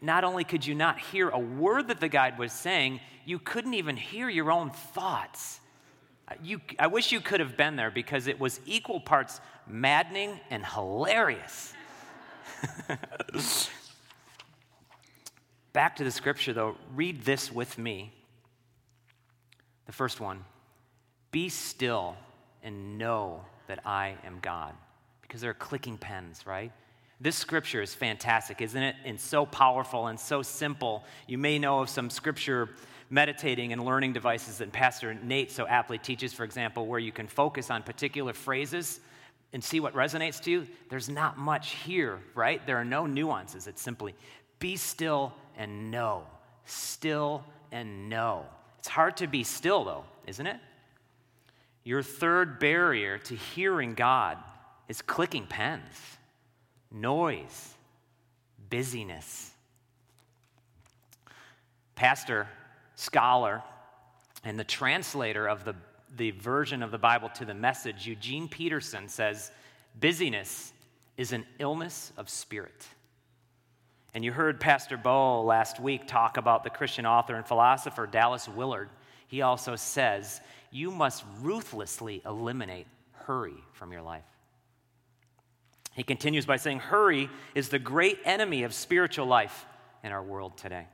not 0.00 0.24
only 0.24 0.42
could 0.42 0.64
you 0.64 0.74
not 0.74 0.98
hear 0.98 1.28
a 1.28 1.38
word 1.38 1.88
that 1.88 2.00
the 2.00 2.08
guide 2.08 2.38
was 2.38 2.50
saying, 2.50 3.00
you 3.26 3.38
couldn't 3.38 3.74
even 3.74 3.98
hear 3.98 4.30
your 4.30 4.50
own 4.50 4.70
thoughts. 4.70 5.60
You, 6.42 6.62
I 6.78 6.86
wish 6.86 7.12
you 7.12 7.20
could 7.20 7.40
have 7.40 7.58
been 7.58 7.76
there 7.76 7.90
because 7.90 8.26
it 8.26 8.40
was 8.40 8.58
equal 8.64 9.00
parts 9.00 9.38
maddening 9.66 10.40
and 10.48 10.64
hilarious. 10.64 11.74
Back 15.76 15.96
to 15.96 16.04
the 16.04 16.10
scripture, 16.10 16.54
though, 16.54 16.74
read 16.94 17.26
this 17.26 17.52
with 17.52 17.76
me. 17.76 18.10
The 19.84 19.92
first 19.92 20.20
one 20.20 20.42
Be 21.32 21.50
still 21.50 22.16
and 22.62 22.96
know 22.96 23.44
that 23.66 23.80
I 23.84 24.14
am 24.24 24.38
God. 24.40 24.72
Because 25.20 25.42
there 25.42 25.50
are 25.50 25.54
clicking 25.54 25.98
pens, 25.98 26.46
right? 26.46 26.72
This 27.20 27.36
scripture 27.36 27.82
is 27.82 27.94
fantastic, 27.94 28.62
isn't 28.62 28.82
it? 28.82 28.96
And 29.04 29.20
so 29.20 29.44
powerful 29.44 30.06
and 30.06 30.18
so 30.18 30.40
simple. 30.40 31.04
You 31.26 31.36
may 31.36 31.58
know 31.58 31.80
of 31.80 31.90
some 31.90 32.08
scripture 32.08 32.70
meditating 33.10 33.74
and 33.74 33.84
learning 33.84 34.14
devices 34.14 34.56
that 34.58 34.72
Pastor 34.72 35.12
Nate 35.12 35.50
so 35.50 35.66
aptly 35.66 35.98
teaches, 35.98 36.32
for 36.32 36.44
example, 36.44 36.86
where 36.86 37.00
you 37.00 37.12
can 37.12 37.28
focus 37.28 37.70
on 37.70 37.82
particular 37.82 38.32
phrases 38.32 39.00
and 39.52 39.62
see 39.62 39.80
what 39.80 39.94
resonates 39.94 40.42
to 40.42 40.50
you. 40.50 40.66
There's 40.90 41.08
not 41.08 41.38
much 41.38 41.72
here, 41.72 42.18
right? 42.34 42.66
There 42.66 42.76
are 42.76 42.84
no 42.84 43.06
nuances. 43.06 43.66
It's 43.66 43.80
simply 43.80 44.14
be 44.58 44.76
still 44.76 45.32
and 45.56 45.90
know. 45.90 46.24
Still 46.64 47.44
and 47.72 48.08
know. 48.08 48.46
It's 48.78 48.88
hard 48.88 49.16
to 49.18 49.26
be 49.26 49.44
still, 49.44 49.84
though, 49.84 50.04
isn't 50.26 50.46
it? 50.46 50.58
Your 51.84 52.02
third 52.02 52.58
barrier 52.58 53.18
to 53.18 53.34
hearing 53.34 53.94
God 53.94 54.38
is 54.88 55.02
clicking 55.02 55.46
pens, 55.46 56.18
noise, 56.90 57.74
busyness. 58.70 59.52
Pastor, 61.94 62.48
scholar, 62.94 63.62
and 64.44 64.58
the 64.58 64.64
translator 64.64 65.48
of 65.48 65.64
the, 65.64 65.74
the 66.16 66.32
version 66.32 66.82
of 66.82 66.90
the 66.90 66.98
Bible 66.98 67.28
to 67.30 67.44
the 67.44 67.54
message, 67.54 68.06
Eugene 68.06 68.48
Peterson, 68.48 69.08
says 69.08 69.50
busyness 69.98 70.72
is 71.16 71.32
an 71.32 71.44
illness 71.58 72.12
of 72.16 72.28
spirit. 72.28 72.86
And 74.16 74.24
you 74.24 74.32
heard 74.32 74.60
Pastor 74.60 74.96
Bo 74.96 75.42
last 75.42 75.78
week 75.78 76.06
talk 76.06 76.38
about 76.38 76.64
the 76.64 76.70
Christian 76.70 77.04
author 77.04 77.34
and 77.34 77.46
philosopher 77.46 78.06
Dallas 78.06 78.48
Willard. 78.48 78.88
He 79.28 79.42
also 79.42 79.76
says, 79.76 80.40
You 80.70 80.90
must 80.90 81.22
ruthlessly 81.42 82.22
eliminate 82.24 82.86
hurry 83.12 83.62
from 83.74 83.92
your 83.92 84.00
life. 84.00 84.24
He 85.92 86.02
continues 86.02 86.46
by 86.46 86.56
saying, 86.56 86.78
Hurry 86.78 87.28
is 87.54 87.68
the 87.68 87.78
great 87.78 88.18
enemy 88.24 88.62
of 88.62 88.72
spiritual 88.72 89.26
life 89.26 89.66
in 90.02 90.12
our 90.12 90.22
world 90.22 90.56
today. 90.56 90.86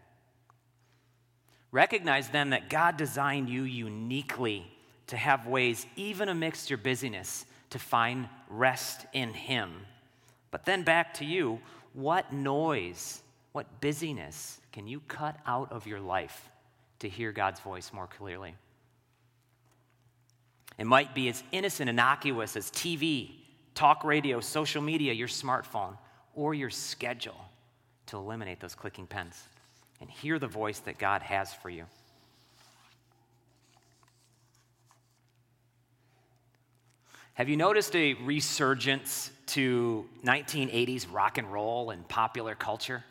Recognize 1.71 2.29
then 2.31 2.51
that 2.51 2.69
God 2.69 2.97
designed 2.97 3.49
you 3.49 3.63
uniquely 3.63 4.67
to 5.07 5.17
have 5.17 5.47
ways, 5.47 5.87
even 5.95 6.29
amidst 6.29 6.71
your 6.71 6.79
busyness, 6.79 7.47
to 7.71 7.79
find 7.79 8.29
rest 8.49 9.07
in 9.13 9.33
Him. 9.33 9.71
But 10.51 10.65
then 10.65 10.83
back 10.83 11.15
to 11.15 11.25
you 11.25 11.61
what 11.95 12.33
noise, 12.33 13.23
what 13.53 13.81
busyness 13.81 14.61
can 14.73 14.87
you 14.87 15.01
cut 15.09 15.37
out 15.47 15.71
of 15.73 15.87
your 15.87 16.01
life 16.01 16.51
to 17.01 17.09
hear 17.09 17.33
God's 17.33 17.61
voice 17.61 17.93
more 17.93 18.07
clearly? 18.07 18.55
It 20.79 20.87
might 20.87 21.15
be 21.15 21.29
as 21.29 21.43
innocent, 21.53 21.91
innocuous 21.91 22.57
as 22.57 22.71
TV, 22.71 23.33
talk 23.75 24.05
radio, 24.05 24.41
social 24.41 24.83
media, 24.83 25.13
your 25.13 25.29
smartphone, 25.29 25.97
or 26.35 26.55
your 26.55 26.71
schedule 26.71 27.41
to 28.07 28.17
eliminate 28.17 28.61
those 28.61 28.75
clicking 28.75 29.07
pens 29.07 29.43
and 30.01 30.11
hear 30.11 30.39
the 30.39 30.49
voice 30.49 30.81
that 30.81 30.99
God 30.99 31.23
has 31.23 31.53
for 31.53 31.71
you. 31.71 31.85
Have 37.35 37.49
you 37.49 37.57
noticed 37.57 37.97
a 37.97 38.15
resurgence 38.15 39.31
to 39.47 40.07
1980s 40.25 41.07
rock 41.11 41.39
and 41.39 41.51
roll 41.51 41.91
and 41.91 42.07
popular 42.07 42.55
culture? 42.55 43.05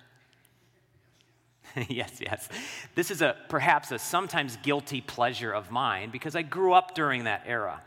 yes, 1.89 2.19
yes. 2.19 2.47
This 2.93 3.09
is 3.09 3.21
a 3.21 3.35
perhaps 3.49 3.91
a 3.91 3.97
sometimes 3.97 4.57
guilty 4.57 5.01
pleasure 5.01 5.51
of 5.51 5.71
mine 5.71 6.11
because 6.11 6.35
I 6.35 6.43
grew 6.43 6.73
up 6.73 6.93
during 6.93 7.23
that 7.23 7.43
era. 7.47 7.81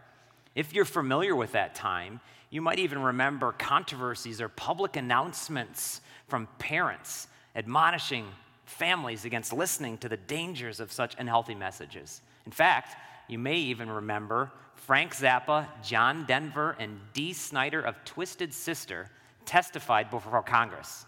If 0.54 0.72
you're 0.72 0.84
familiar 0.84 1.36
with 1.36 1.52
that 1.52 1.74
time, 1.74 2.20
you 2.50 2.60
might 2.60 2.78
even 2.78 3.00
remember 3.00 3.52
controversies 3.52 4.40
or 4.40 4.48
public 4.48 4.96
announcements 4.96 6.00
from 6.28 6.48
parents 6.58 7.28
admonishing 7.54 8.26
families 8.64 9.24
against 9.24 9.52
listening 9.52 9.98
to 9.98 10.08
the 10.08 10.16
dangers 10.16 10.80
of 10.80 10.90
such 10.92 11.14
unhealthy 11.18 11.54
messages. 11.54 12.22
In 12.46 12.52
fact, 12.52 12.96
you 13.28 13.38
may 13.38 13.56
even 13.56 13.90
remember 13.90 14.50
Frank 14.74 15.14
Zappa, 15.14 15.66
John 15.82 16.26
Denver, 16.26 16.76
and 16.78 17.00
Dee 17.12 17.32
Snider 17.32 17.80
of 17.80 18.04
Twisted 18.04 18.52
Sister 18.52 19.10
testified 19.44 20.10
before 20.10 20.42
Congress. 20.42 21.06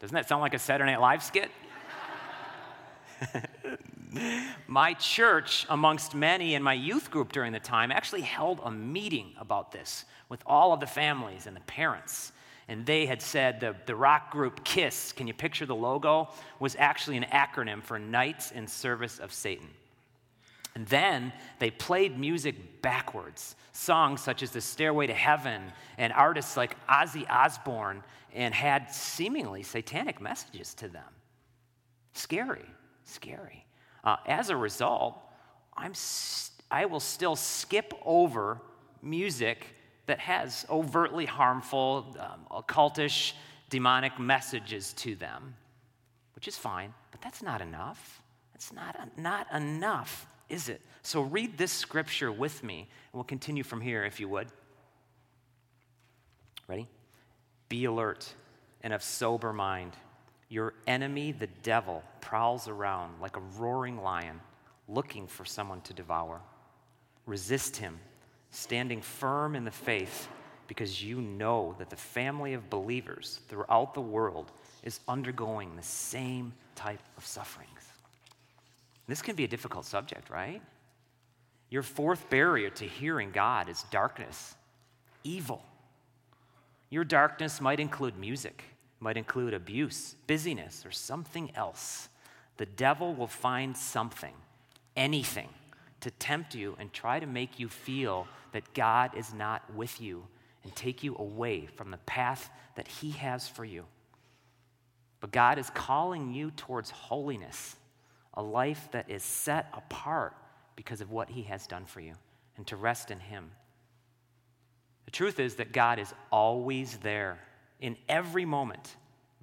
Doesn't 0.00 0.14
that 0.14 0.28
sound 0.28 0.42
like 0.42 0.54
a 0.54 0.58
Saturday 0.58 0.92
Night 0.92 1.00
Live 1.00 1.22
skit? 1.22 1.50
my 4.68 4.94
church, 4.94 5.66
amongst 5.68 6.14
many 6.14 6.54
in 6.54 6.62
my 6.62 6.74
youth 6.74 7.10
group 7.10 7.32
during 7.32 7.52
the 7.52 7.60
time, 7.60 7.90
actually 7.90 8.20
held 8.20 8.60
a 8.62 8.70
meeting 8.70 9.32
about 9.38 9.72
this 9.72 10.04
with 10.28 10.42
all 10.46 10.72
of 10.72 10.80
the 10.80 10.86
families 10.86 11.46
and 11.46 11.56
the 11.56 11.60
parents. 11.60 12.32
And 12.68 12.84
they 12.84 13.06
had 13.06 13.22
said 13.22 13.60
the, 13.60 13.74
the 13.86 13.96
rock 13.96 14.30
group 14.30 14.62
KISS, 14.62 15.12
can 15.12 15.26
you 15.26 15.32
picture 15.32 15.64
the 15.64 15.74
logo, 15.74 16.28
was 16.60 16.76
actually 16.78 17.16
an 17.16 17.24
acronym 17.32 17.82
for 17.82 17.98
Knights 17.98 18.50
in 18.50 18.66
Service 18.66 19.18
of 19.18 19.32
Satan. 19.32 19.68
And 20.78 20.86
then 20.86 21.32
they 21.58 21.72
played 21.72 22.16
music 22.20 22.82
backwards, 22.82 23.56
songs 23.72 24.20
such 24.20 24.44
as 24.44 24.52
The 24.52 24.60
Stairway 24.60 25.08
to 25.08 25.12
Heaven 25.12 25.60
and 25.98 26.12
artists 26.12 26.56
like 26.56 26.76
Ozzy 26.86 27.28
Osbourne, 27.28 28.04
and 28.32 28.54
had 28.54 28.94
seemingly 28.94 29.64
satanic 29.64 30.20
messages 30.20 30.74
to 30.74 30.86
them. 30.86 31.02
Scary, 32.12 32.64
scary. 33.02 33.66
Uh, 34.04 34.18
as 34.28 34.50
a 34.50 34.56
result, 34.56 35.20
I'm 35.76 35.94
st- 35.94 36.64
I 36.70 36.84
will 36.84 37.00
still 37.00 37.34
skip 37.34 37.92
over 38.04 38.60
music 39.02 39.74
that 40.06 40.20
has 40.20 40.64
overtly 40.70 41.26
harmful, 41.26 42.16
um, 42.20 42.46
occultish, 42.52 43.32
demonic 43.68 44.16
messages 44.20 44.92
to 44.92 45.16
them, 45.16 45.56
which 46.36 46.46
is 46.46 46.56
fine, 46.56 46.94
but 47.10 47.20
that's 47.20 47.42
not 47.42 47.60
enough. 47.60 48.22
That's 48.52 48.72
not, 48.72 49.18
not 49.18 49.52
enough, 49.52 50.26
is 50.48 50.68
it? 50.68 50.80
So 51.02 51.22
read 51.22 51.56
this 51.56 51.72
scripture 51.72 52.32
with 52.32 52.62
me, 52.62 52.80
and 52.80 53.14
we'll 53.14 53.24
continue 53.24 53.62
from 53.62 53.80
here 53.80 54.04
if 54.04 54.20
you 54.20 54.28
would. 54.28 54.48
Ready? 56.66 56.88
Be 57.68 57.84
alert 57.86 58.32
and 58.82 58.92
of 58.92 59.02
sober 59.02 59.52
mind. 59.52 59.92
Your 60.48 60.74
enemy, 60.86 61.32
the 61.32 61.48
devil, 61.62 62.02
prowls 62.20 62.68
around 62.68 63.20
like 63.20 63.36
a 63.36 63.42
roaring 63.58 64.02
lion, 64.02 64.40
looking 64.88 65.26
for 65.26 65.44
someone 65.44 65.80
to 65.82 65.92
devour. 65.92 66.40
Resist 67.26 67.76
him, 67.76 67.98
standing 68.50 69.02
firm 69.02 69.54
in 69.54 69.64
the 69.64 69.70
faith, 69.70 70.28
because 70.66 71.02
you 71.02 71.20
know 71.20 71.74
that 71.78 71.90
the 71.90 71.96
family 71.96 72.54
of 72.54 72.70
believers 72.70 73.40
throughout 73.48 73.94
the 73.94 74.00
world 74.00 74.52
is 74.82 75.00
undergoing 75.08 75.76
the 75.76 75.82
same 75.82 76.52
type 76.74 77.02
of 77.16 77.26
sufferings. 77.26 77.77
This 79.08 79.22
can 79.22 79.34
be 79.34 79.44
a 79.44 79.48
difficult 79.48 79.84
subject, 79.84 80.30
right? 80.30 80.62
Your 81.70 81.82
fourth 81.82 82.30
barrier 82.30 82.70
to 82.70 82.84
hearing 82.84 83.32
God 83.32 83.68
is 83.68 83.84
darkness, 83.90 84.54
evil. 85.24 85.62
Your 86.90 87.04
darkness 87.04 87.60
might 87.60 87.80
include 87.80 88.16
music 88.16 88.64
might 89.00 89.16
include 89.16 89.54
abuse, 89.54 90.16
busyness, 90.26 90.84
or 90.84 90.90
something 90.90 91.50
else. 91.54 92.08
The 92.56 92.66
devil 92.66 93.14
will 93.14 93.28
find 93.28 93.76
something, 93.76 94.34
anything, 94.96 95.48
to 96.00 96.10
tempt 96.10 96.54
you 96.54 96.76
and 96.78 96.92
try 96.92 97.20
to 97.20 97.26
make 97.26 97.58
you 97.58 97.68
feel 97.68 98.26
that 98.52 98.74
God 98.74 99.16
is 99.16 99.32
not 99.32 99.62
with 99.74 100.00
you 100.00 100.24
and 100.64 100.74
take 100.74 101.02
you 101.02 101.16
away 101.18 101.66
from 101.66 101.90
the 101.90 101.98
path 101.98 102.50
that 102.74 102.88
He 102.88 103.12
has 103.12 103.48
for 103.48 103.64
you. 103.64 103.84
But 105.20 105.32
God 105.32 105.58
is 105.58 105.70
calling 105.70 106.32
you 106.32 106.50
towards 106.52 106.90
holiness, 106.90 107.76
a 108.38 108.42
life 108.42 108.88
that 108.92 109.10
is 109.10 109.24
set 109.24 109.66
apart 109.74 110.32
because 110.76 111.00
of 111.00 111.10
what 111.10 111.28
He 111.28 111.42
has 111.42 111.66
done 111.66 111.84
for 111.84 112.00
you, 112.00 112.14
and 112.56 112.64
to 112.68 112.76
rest 112.76 113.10
in 113.10 113.18
Him. 113.18 113.50
The 115.06 115.10
truth 115.10 115.40
is 115.40 115.56
that 115.56 115.72
God 115.72 115.98
is 115.98 116.14
always 116.30 116.98
there 116.98 117.40
in 117.80 117.96
every 118.08 118.44
moment, 118.44 118.96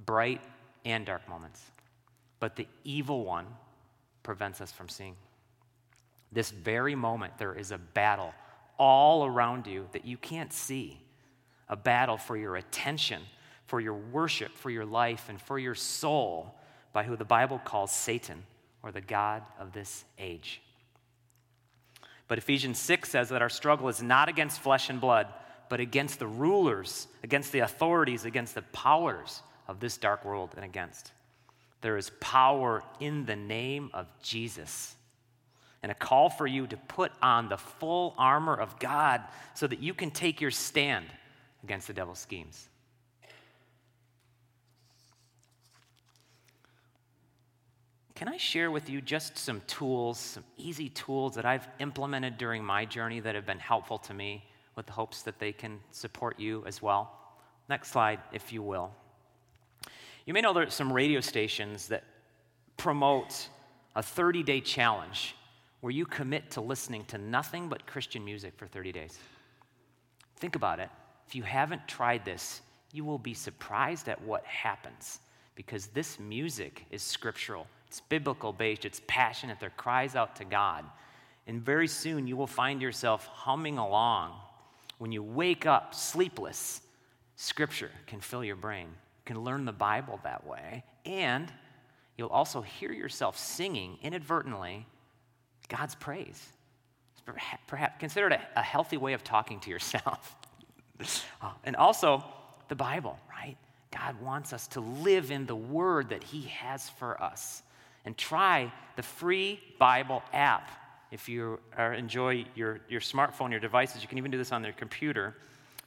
bright 0.06 0.42
and 0.86 1.06
dark 1.06 1.28
moments. 1.28 1.62
But 2.40 2.56
the 2.56 2.68
evil 2.86 3.26
one 3.26 3.46
prevents 4.24 4.62
us 4.62 4.72
from 4.72 4.88
seeing. 4.88 5.16
This 6.32 6.52
very 6.52 6.96
moment, 6.96 7.38
there 7.38 7.54
is 7.54 7.72
a 7.72 7.78
battle 7.78 8.34
all 8.78 9.26
around 9.26 9.68
you 9.68 9.90
that 9.92 10.06
you 10.06 10.16
can't 10.18 10.54
see 10.54 11.02
a 11.68 11.76
battle 11.76 12.18
for 12.18 12.38
your 12.38 12.56
attention, 12.56 13.22
for 13.68 13.82
your 13.82 13.96
worship, 13.96 14.56
for 14.56 14.70
your 14.70 14.86
life, 14.86 15.28
and 15.28 15.42
for 15.42 15.60
your 15.60 15.76
soul 15.76 16.56
by 16.94 17.04
who 17.04 17.18
the 17.18 17.26
Bible 17.26 17.60
calls 17.60 17.92
Satan 17.92 18.44
or 18.86 18.94
the 18.94 19.02
God 19.02 19.44
of 19.60 19.74
this 19.74 20.06
age. 20.18 20.62
But 22.30 22.38
Ephesians 22.38 22.80
6 22.80 23.10
says 23.10 23.30
that 23.30 23.42
our 23.42 23.50
struggle 23.50 23.90
is 23.90 24.02
not 24.02 24.30
against 24.30 24.62
flesh 24.62 24.90
and 24.90 25.02
blood 25.02 25.28
but 25.70 25.80
against 25.80 26.20
the 26.20 26.28
rulers, 26.28 27.08
against 27.24 27.52
the 27.52 27.60
authorities, 27.60 28.26
against 28.26 28.56
the 28.56 28.62
powers 28.62 29.42
of 29.68 29.80
this 29.80 29.98
dark 29.98 30.24
world, 30.26 30.52
and 30.56 30.64
against. 30.64 31.12
There 31.82 31.98
is 31.98 32.12
power 32.20 32.84
in 33.00 33.26
the 33.26 33.36
name 33.36 33.90
of 33.94 34.08
Jesus. 34.22 34.96
And 35.84 35.92
a 35.92 35.96
call 35.96 36.30
for 36.30 36.48
you 36.48 36.68
to 36.68 36.78
put 36.78 37.12
on 37.22 37.50
the 37.50 37.58
full 37.58 38.16
armor 38.18 38.56
of 38.56 38.80
God 38.80 39.22
so 39.54 39.68
that 39.68 39.80
you 39.80 39.94
can 39.94 40.12
take 40.12 40.42
your 40.42 40.52
stand 40.52 41.06
against 41.64 41.88
the 41.88 41.94
devil's 41.94 42.20
schemes. 42.20 42.68
Can 48.16 48.28
I 48.28 48.38
share 48.38 48.72
with 48.72 48.90
you 48.90 49.02
just 49.02 49.38
some 49.38 49.62
tools, 49.68 50.18
some 50.18 50.44
easy 50.58 50.90
tools 50.90 51.36
that 51.36 51.46
I've 51.46 51.68
implemented 51.80 52.38
during 52.38 52.64
my 52.64 52.86
journey 52.86 53.20
that 53.20 53.36
have 53.36 53.46
been 53.46 53.60
helpful 53.60 53.98
to 54.00 54.14
me? 54.14 54.44
with 54.76 54.86
the 54.86 54.92
hopes 54.92 55.22
that 55.24 55.40
they 55.40 55.52
can 55.52 55.80
support 55.92 56.40
you 56.40 56.64
as 56.66 56.82
well. 56.82 57.12
Next 57.70 57.92
slide, 57.92 58.20
if 58.32 58.52
you 58.52 58.62
will. 58.62 58.92
You 60.26 60.34
may 60.34 60.42
know 60.42 60.54
there 60.54 60.64
are 60.64 60.70
some 60.70 60.92
radio 60.92 61.20
stations 61.20 61.88
that 61.88 62.04
promote 62.78 63.50
a 63.96 64.04
30 64.04 64.44
day 64.44 64.60
challenge 64.60 65.36
where 65.82 65.92
you 65.92 66.06
commit 66.06 66.52
to 66.52 66.62
listening 66.62 67.06
to 67.06 67.18
nothing 67.18 67.70
but 67.70 67.86
Christian 67.86 68.26
music 68.26 68.54
for 68.58 68.68
30 68.68 68.92
days. 68.92 69.18
Think 70.38 70.56
about 70.56 70.80
it. 70.80 70.90
If 71.28 71.36
you 71.36 71.44
haven't 71.44 71.88
tried 71.88 72.26
this, 72.26 72.62
you 72.92 73.06
will 73.06 73.18
be 73.18 73.34
surprised 73.34 74.10
at 74.10 74.22
what 74.22 74.44
happens 74.46 75.20
because 75.56 75.88
this 75.88 76.20
music 76.20 76.86
is 76.92 77.02
scriptural, 77.02 77.68
it's 77.88 78.02
biblical 78.02 78.54
based, 78.54 78.86
it's 78.86 79.02
passionate, 79.08 79.60
there 79.60 79.72
cries 79.76 80.16
out 80.16 80.36
to 80.38 80.46
God. 80.46 80.86
And 81.48 81.64
very 81.64 81.88
soon 81.88 82.28
you 82.28 82.36
will 82.36 82.48
find 82.48 82.82
yourself 82.82 83.28
humming 83.28 83.78
along 83.78 84.34
when 84.98 85.12
you 85.12 85.22
wake 85.22 85.66
up 85.66 85.94
sleepless, 85.94 86.82
Scripture 87.36 87.92
can 88.08 88.22
fill 88.22 88.44
your 88.44 88.56
brain. 88.56 88.88
You 88.88 89.22
can 89.26 89.44
learn 89.44 89.66
the 89.66 89.74
Bible 89.74 90.20
that 90.24 90.46
way. 90.48 90.84
And 91.06 91.52
you'll 92.18 92.30
also 92.30 92.62
hear 92.62 92.92
yourself 92.92 93.38
singing 93.38 93.98
inadvertently 94.02 94.86
God's 95.68 95.96
praise. 95.96 96.42
Perhaps, 97.68 97.96
consider 98.00 98.28
it 98.28 98.34
a, 98.34 98.60
a 98.60 98.64
healthy 98.64 98.98
way 98.98 99.14
of 99.14 99.24
talking 99.24 99.60
to 99.62 99.70
yourself. 99.70 100.36
Uh, 101.42 101.52
and 101.66 101.76
also, 101.76 102.24
the 102.70 102.76
Bible, 102.76 103.20
right? 103.30 103.58
God 103.92 104.16
wants 104.22 104.54
us 104.54 104.66
to 104.68 104.80
live 104.80 105.30
in 105.30 105.46
the 105.46 105.56
word 105.56 106.08
that 106.08 106.24
He 106.24 106.44
has 106.44 106.90
for 106.90 107.22
us. 107.22 107.64
And 108.06 108.18
try 108.18 108.72
the 108.96 109.04
free 109.04 109.60
Bible 109.80 110.24
app 110.34 110.72
if 111.12 111.30
you 111.30 111.60
enjoy 111.78 112.46
your, 112.56 112.82
your 112.90 113.00
smartphone, 113.00 113.52
your 113.52 113.60
devices, 113.60 114.02
you 114.02 114.08
can 114.08 114.18
even 114.18 114.32
do 114.32 114.38
this 114.38 114.52
on 114.52 114.62
their 114.62 114.74
computer. 114.74 115.36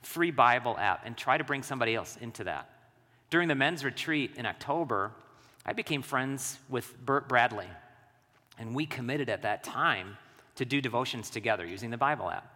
Free 0.03 0.31
Bible 0.31 0.77
app, 0.79 1.03
and 1.05 1.17
try 1.17 1.37
to 1.37 1.45
bring 1.45 1.63
somebody 1.63 1.95
else 1.95 2.17
into 2.21 2.45
that. 2.45 2.71
During 3.31 3.49
the 3.49 3.55
men's 3.55 3.85
retreat 3.85 4.33
in 4.37 4.47
October, 4.47 5.13
I 5.67 5.73
became 5.73 6.03
friends 6.03 6.59
with 6.69 6.95
Burt 7.05 7.29
Bradley, 7.29 7.67
and 8.59 8.75
we 8.75 8.87
committed 8.87 9.29
at 9.29 9.43
that 9.43 9.65
time 9.65 10.17
to 10.55 10.65
do 10.65 10.81
devotions 10.81 11.31
together 11.31 11.67
using 11.67 11.91
the 11.91 11.99
Bible 11.99 12.31
app 12.31 12.55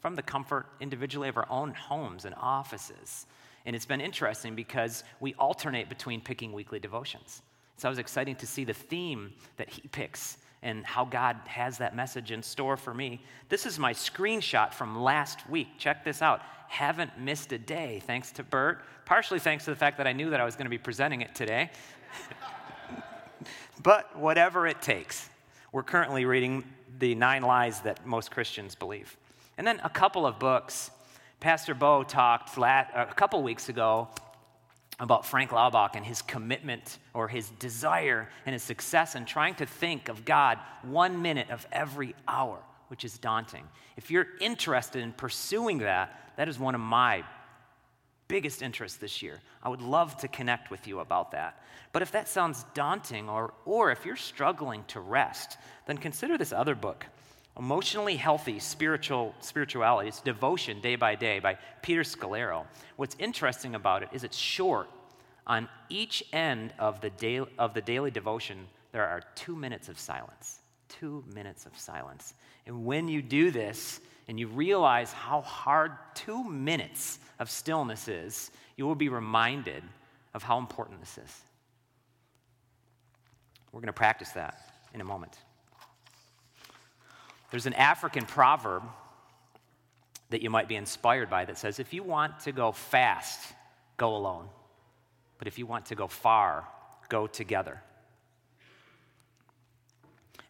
from 0.00 0.14
the 0.14 0.22
comfort 0.22 0.66
individually 0.80 1.28
of 1.28 1.36
our 1.36 1.46
own 1.50 1.74
homes 1.74 2.24
and 2.24 2.34
offices. 2.40 3.26
And 3.66 3.76
it's 3.76 3.86
been 3.86 4.00
interesting 4.00 4.54
because 4.54 5.04
we 5.20 5.34
alternate 5.34 5.88
between 5.88 6.20
picking 6.20 6.52
weekly 6.52 6.78
devotions. 6.78 7.42
So 7.76 7.88
it 7.88 7.90
was 7.90 7.98
exciting 7.98 8.36
to 8.36 8.46
see 8.46 8.64
the 8.64 8.74
theme 8.74 9.32
that 9.56 9.68
he 9.68 9.82
picks 9.88 10.38
and 10.62 10.84
how 10.84 11.04
God 11.04 11.36
has 11.46 11.78
that 11.78 11.94
message 11.94 12.32
in 12.32 12.42
store 12.42 12.76
for 12.76 12.94
me. 12.94 13.22
This 13.48 13.66
is 13.66 13.78
my 13.78 13.92
screenshot 13.92 14.72
from 14.72 15.00
last 15.00 15.48
week. 15.48 15.68
Check 15.78 16.04
this 16.04 16.22
out. 16.22 16.40
Haven't 16.68 17.18
missed 17.18 17.52
a 17.52 17.58
day, 17.58 18.02
thanks 18.06 18.32
to 18.32 18.42
Bert, 18.42 18.82
partially 19.04 19.38
thanks 19.38 19.64
to 19.66 19.70
the 19.70 19.76
fact 19.76 19.98
that 19.98 20.06
I 20.06 20.12
knew 20.12 20.30
that 20.30 20.40
I 20.40 20.44
was 20.44 20.56
going 20.56 20.64
to 20.64 20.70
be 20.70 20.78
presenting 20.78 21.20
it 21.20 21.34
today. 21.34 21.70
but 23.82 24.16
whatever 24.18 24.66
it 24.66 24.82
takes. 24.82 25.28
We're 25.70 25.82
currently 25.82 26.24
reading 26.24 26.64
The 26.98 27.14
Nine 27.14 27.42
Lies 27.42 27.80
That 27.82 28.06
Most 28.06 28.30
Christians 28.30 28.74
Believe. 28.74 29.16
And 29.58 29.66
then 29.66 29.80
a 29.84 29.90
couple 29.90 30.26
of 30.26 30.38
books. 30.38 30.90
Pastor 31.38 31.74
Bo 31.74 32.02
talked 32.02 32.56
a 32.56 33.12
couple 33.14 33.42
weeks 33.42 33.68
ago 33.68 34.08
about 34.98 35.26
Frank 35.26 35.50
Laubach 35.50 35.94
and 35.94 36.04
his 36.04 36.22
commitment 36.22 36.98
or 37.12 37.28
his 37.28 37.50
desire 37.58 38.28
and 38.46 38.52
his 38.54 38.62
success 38.62 39.14
in 39.14 39.24
trying 39.26 39.54
to 39.56 39.66
think 39.66 40.08
of 40.08 40.24
God 40.24 40.58
one 40.82 41.20
minute 41.20 41.50
of 41.50 41.66
every 41.70 42.14
hour, 42.26 42.58
which 42.88 43.04
is 43.04 43.18
daunting. 43.18 43.64
If 43.96 44.10
you're 44.10 44.26
interested 44.40 45.02
in 45.02 45.12
pursuing 45.12 45.78
that, 45.78 46.32
that 46.36 46.48
is 46.48 46.58
one 46.58 46.74
of 46.74 46.80
my 46.80 47.24
biggest 48.28 48.62
interests 48.62 48.98
this 48.98 49.22
year. 49.22 49.40
I 49.62 49.68
would 49.68 49.82
love 49.82 50.16
to 50.18 50.28
connect 50.28 50.70
with 50.70 50.86
you 50.86 51.00
about 51.00 51.32
that. 51.32 51.62
But 51.92 52.02
if 52.02 52.12
that 52.12 52.28
sounds 52.28 52.64
daunting, 52.74 53.28
or, 53.28 53.54
or 53.64 53.90
if 53.90 54.04
you're 54.04 54.16
struggling 54.16 54.84
to 54.88 55.00
rest, 55.00 55.58
then 55.86 55.98
consider 55.98 56.36
this 56.36 56.52
other 56.52 56.74
book, 56.74 57.06
Emotionally 57.58 58.16
Healthy 58.16 58.58
Spiritual 58.58 59.34
Spirituality. 59.40 60.08
It's 60.08 60.20
Devotion 60.20 60.80
Day 60.80 60.96
by 60.96 61.14
Day 61.14 61.38
by 61.38 61.56
Peter 61.80 62.02
Scazzero. 62.02 62.66
What's 62.96 63.16
interesting 63.18 63.74
about 63.74 64.02
it 64.02 64.10
is 64.12 64.24
it's 64.24 64.36
short. 64.36 64.88
On 65.46 65.68
each 65.88 66.22
end 66.32 66.74
of 66.78 67.00
the, 67.00 67.10
day, 67.10 67.40
of 67.58 67.72
the 67.72 67.80
daily 67.80 68.10
devotion, 68.10 68.66
there 68.92 69.06
are 69.06 69.22
two 69.34 69.56
minutes 69.56 69.88
of 69.88 69.98
silence. 69.98 70.60
Two 70.88 71.24
minutes 71.34 71.64
of 71.64 71.78
silence. 71.78 72.34
And 72.66 72.84
when 72.84 73.08
you 73.08 73.22
do 73.22 73.50
this, 73.50 74.00
and 74.28 74.38
you 74.40 74.48
realize 74.48 75.12
how 75.12 75.40
hard 75.40 75.92
two 76.14 76.44
minutes 76.44 77.20
of 77.38 77.48
stillness 77.48 78.08
is, 78.08 78.50
you 78.76 78.84
will 78.84 78.96
be 78.96 79.08
reminded 79.08 79.82
of 80.34 80.42
how 80.42 80.58
important 80.58 81.00
this 81.00 81.16
is. 81.16 81.42
We're 83.72 83.80
going 83.80 83.86
to 83.86 83.92
practice 83.92 84.30
that 84.30 84.72
in 84.94 85.00
a 85.00 85.04
moment. 85.04 85.38
There's 87.50 87.66
an 87.66 87.74
African 87.74 88.24
proverb 88.24 88.82
that 90.30 90.42
you 90.42 90.50
might 90.50 90.68
be 90.68 90.76
inspired 90.76 91.30
by 91.30 91.44
that 91.44 91.58
says 91.58 91.78
if 91.78 91.92
you 91.92 92.02
want 92.02 92.40
to 92.40 92.52
go 92.52 92.72
fast, 92.72 93.40
go 93.96 94.16
alone. 94.16 94.48
But 95.38 95.46
if 95.46 95.58
you 95.58 95.66
want 95.66 95.86
to 95.86 95.94
go 95.94 96.08
far, 96.08 96.66
go 97.08 97.26
together. 97.26 97.82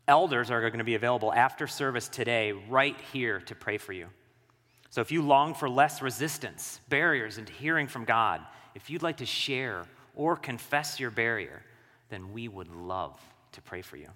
Elders 0.09 0.51
are 0.51 0.61
going 0.61 0.79
to 0.79 0.85
be 0.85 0.95
available 0.95 1.33
after 1.33 1.67
service 1.67 2.09
today, 2.09 2.53
right 2.53 2.97
here, 3.13 3.41
to 3.41 3.55
pray 3.55 3.77
for 3.77 3.93
you. 3.93 4.07
So 4.91 5.01
if 5.01 5.11
you 5.11 5.21
long 5.21 5.53
for 5.53 5.69
less 5.69 6.01
resistance, 6.01 6.81
barriers, 6.89 7.39
and 7.39 7.49
hearing 7.49 7.89
from 7.89 8.05
God, 8.05 8.41
if 8.75 8.89
you'd 8.89 9.03
like 9.03 9.17
to 9.19 9.27
share 9.27 9.85
or 10.15 10.37
confess 10.37 11.01
your 11.01 11.11
barrier, 11.11 11.63
then 12.09 12.33
we 12.33 12.47
would 12.47 12.69
love 12.69 13.21
to 13.53 13.61
pray 13.61 13.83
for 13.83 13.97
you. 13.97 14.09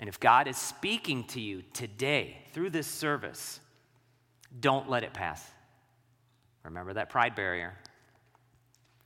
And 0.00 0.08
if 0.08 0.20
God 0.20 0.46
is 0.46 0.56
speaking 0.56 1.24
to 1.28 1.40
you 1.40 1.62
today 1.72 2.38
through 2.52 2.70
this 2.70 2.86
service, 2.86 3.60
don't 4.60 4.88
let 4.88 5.02
it 5.02 5.12
pass. 5.12 5.44
Remember 6.64 6.92
that 6.94 7.10
pride 7.10 7.34
barrier. 7.34 7.74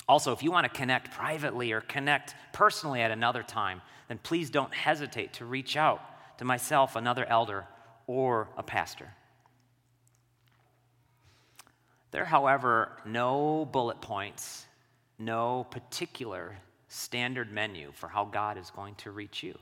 Also, 0.09 0.33
if 0.33 0.43
you 0.43 0.51
want 0.51 0.65
to 0.65 0.79
connect 0.79 1.13
privately 1.13 1.73
or 1.73 1.81
connect 1.81 2.35
personally 2.53 3.01
at 3.01 3.11
another 3.11 3.43
time, 3.43 3.81
then 4.09 4.19
please 4.23 4.51
don't 4.51 4.75
hesitate 4.75 5.33
to 5.35 5.45
reach 5.45 5.77
out 5.77 6.01
to 6.39 6.45
myself, 6.45 6.97
another 6.97 7.25
elder, 7.25 7.67
or 8.07 8.49
a 8.57 8.63
pastor. 8.63 9.15
There 12.11 12.25
however, 12.27 12.93
no 13.07 13.65
bullet 13.65 14.01
points, 14.03 14.67
no 15.19 15.65
particular 15.71 16.57
standard 16.89 17.51
menu 17.51 17.91
for 17.95 18.09
how 18.09 18.27
God 18.27 18.59
is 18.59 18.71
going 18.71 18.97
to 18.97 19.11
reach 19.11 19.43
you. 19.43 19.57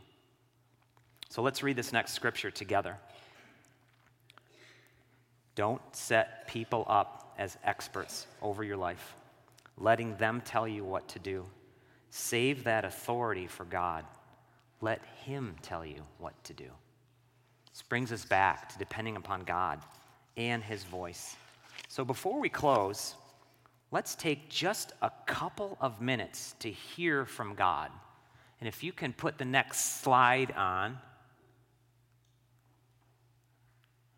So 1.31 1.41
let's 1.43 1.63
read 1.63 1.77
this 1.77 1.93
next 1.93 2.13
scripture 2.13 2.51
together. 2.51 2.97
Don't 5.55 5.81
set 5.97 6.47
people 6.47 6.85
up 6.87 7.35
as 7.39 7.57
experts 7.65 8.27
over 8.43 8.63
your 8.63 8.77
life 8.77 9.15
letting 9.81 10.15
them 10.17 10.43
tell 10.45 10.69
you 10.69 10.85
what 10.85 11.09
to 11.09 11.19
do. 11.19 11.45
Save 12.11 12.65
that 12.65 12.85
authority 12.85 13.47
for 13.47 13.65
God. 13.65 14.05
Let 14.81 15.01
Him 15.25 15.57
tell 15.63 15.85
you 15.85 16.03
what 16.19 16.43
to 16.45 16.53
do. 16.53 16.67
This 17.73 17.83
brings 17.83 18.13
us 18.13 18.25
back 18.25 18.69
to 18.71 18.79
depending 18.79 19.17
upon 19.17 19.43
God 19.43 19.81
and 20.37 20.63
His 20.63 20.85
voice. 20.85 21.37
So 21.89 22.05
before 22.05 22.39
we 22.39 22.49
close, 22.49 23.15
let's 23.91 24.15
take 24.15 24.49
just 24.49 24.93
a 25.03 25.11
couple 25.27 25.77
of 25.81 26.01
minutes 26.01 26.55
to 26.61 26.71
hear 26.71 27.25
from 27.25 27.55
God. 27.55 27.91
And 28.61 28.69
if 28.69 28.85
you 28.85 28.93
can 28.93 29.13
put 29.13 29.39
the 29.39 29.45
next 29.45 30.03
slide 30.03 30.53
on. 30.53 30.99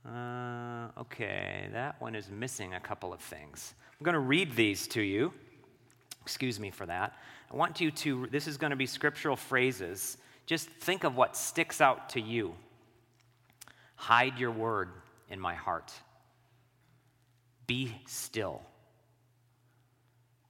Uh, 0.07 0.89
okay, 0.99 1.69
that 1.73 2.01
one 2.01 2.15
is 2.15 2.29
missing 2.31 2.75
a 2.75 2.81
couple 2.81 3.13
of 3.13 3.21
things. 3.21 3.75
I'm 3.99 4.05
going 4.05 4.15
to 4.15 4.21
read 4.21 4.57
these 4.57 4.89
to 4.89 5.03
you. 5.03 5.33
Excuse 6.23 6.59
me 6.59 6.71
for 6.71 6.87
that. 6.87 7.17
I 7.53 7.57
want 7.57 7.81
you 7.81 7.91
to, 7.91 8.27
this 8.29 8.47
is 8.49 8.57
going 8.57 8.71
to 8.71 8.77
be 8.77 8.87
scriptural 8.87 9.37
phrases. 9.37 10.17
Just 10.47 10.69
think 10.69 11.05
of 11.05 11.17
what 11.17 11.37
sticks 11.37 11.81
out 11.81 12.09
to 12.11 12.21
you. 12.21 12.55
Hide 13.95 14.39
your 14.39 14.51
word 14.51 14.89
in 15.29 15.39
my 15.39 15.55
heart. 15.55 15.93
Be 17.67 17.95
still. 18.07 18.63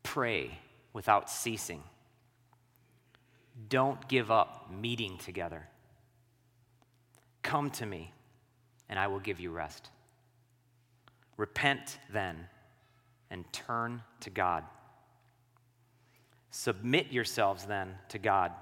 Pray 0.03 0.59
without 0.93 1.29
ceasing. 1.29 1.83
Don't 3.69 4.09
give 4.09 4.31
up 4.31 4.71
meeting 4.71 5.19
together. 5.19 5.69
Come 7.43 7.71
to 7.71 7.87
me, 7.87 8.13
and 8.93 8.99
I 8.99 9.07
will 9.07 9.21
give 9.21 9.41
you 9.41 9.51
rest. 9.51 9.89
Repent 11.39 11.99
then 12.13 12.47
and 13.31 13.51
turn 13.51 14.03
to 14.21 14.29
God. 14.29 14.65
Submit 16.51 17.11
yourselves 17.11 17.65
then 17.65 17.95
to 18.11 18.19
God. 18.19 18.53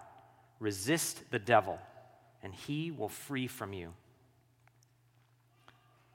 Resist 0.61 1.29
the 1.33 1.40
devil, 1.40 1.81
and 2.45 2.55
he 2.55 2.93
will 2.93 3.09
free 3.09 3.49
from 3.49 3.73
you. 3.73 3.93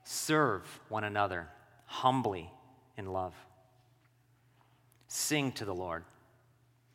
Serve 0.06 0.64
one 0.88 1.04
another 1.04 1.50
humbly 1.86 2.50
in 2.98 3.08
love. 3.08 3.34
Sing 5.10 5.52
to 5.52 5.66
the 5.66 5.76
Lord. 5.76 6.06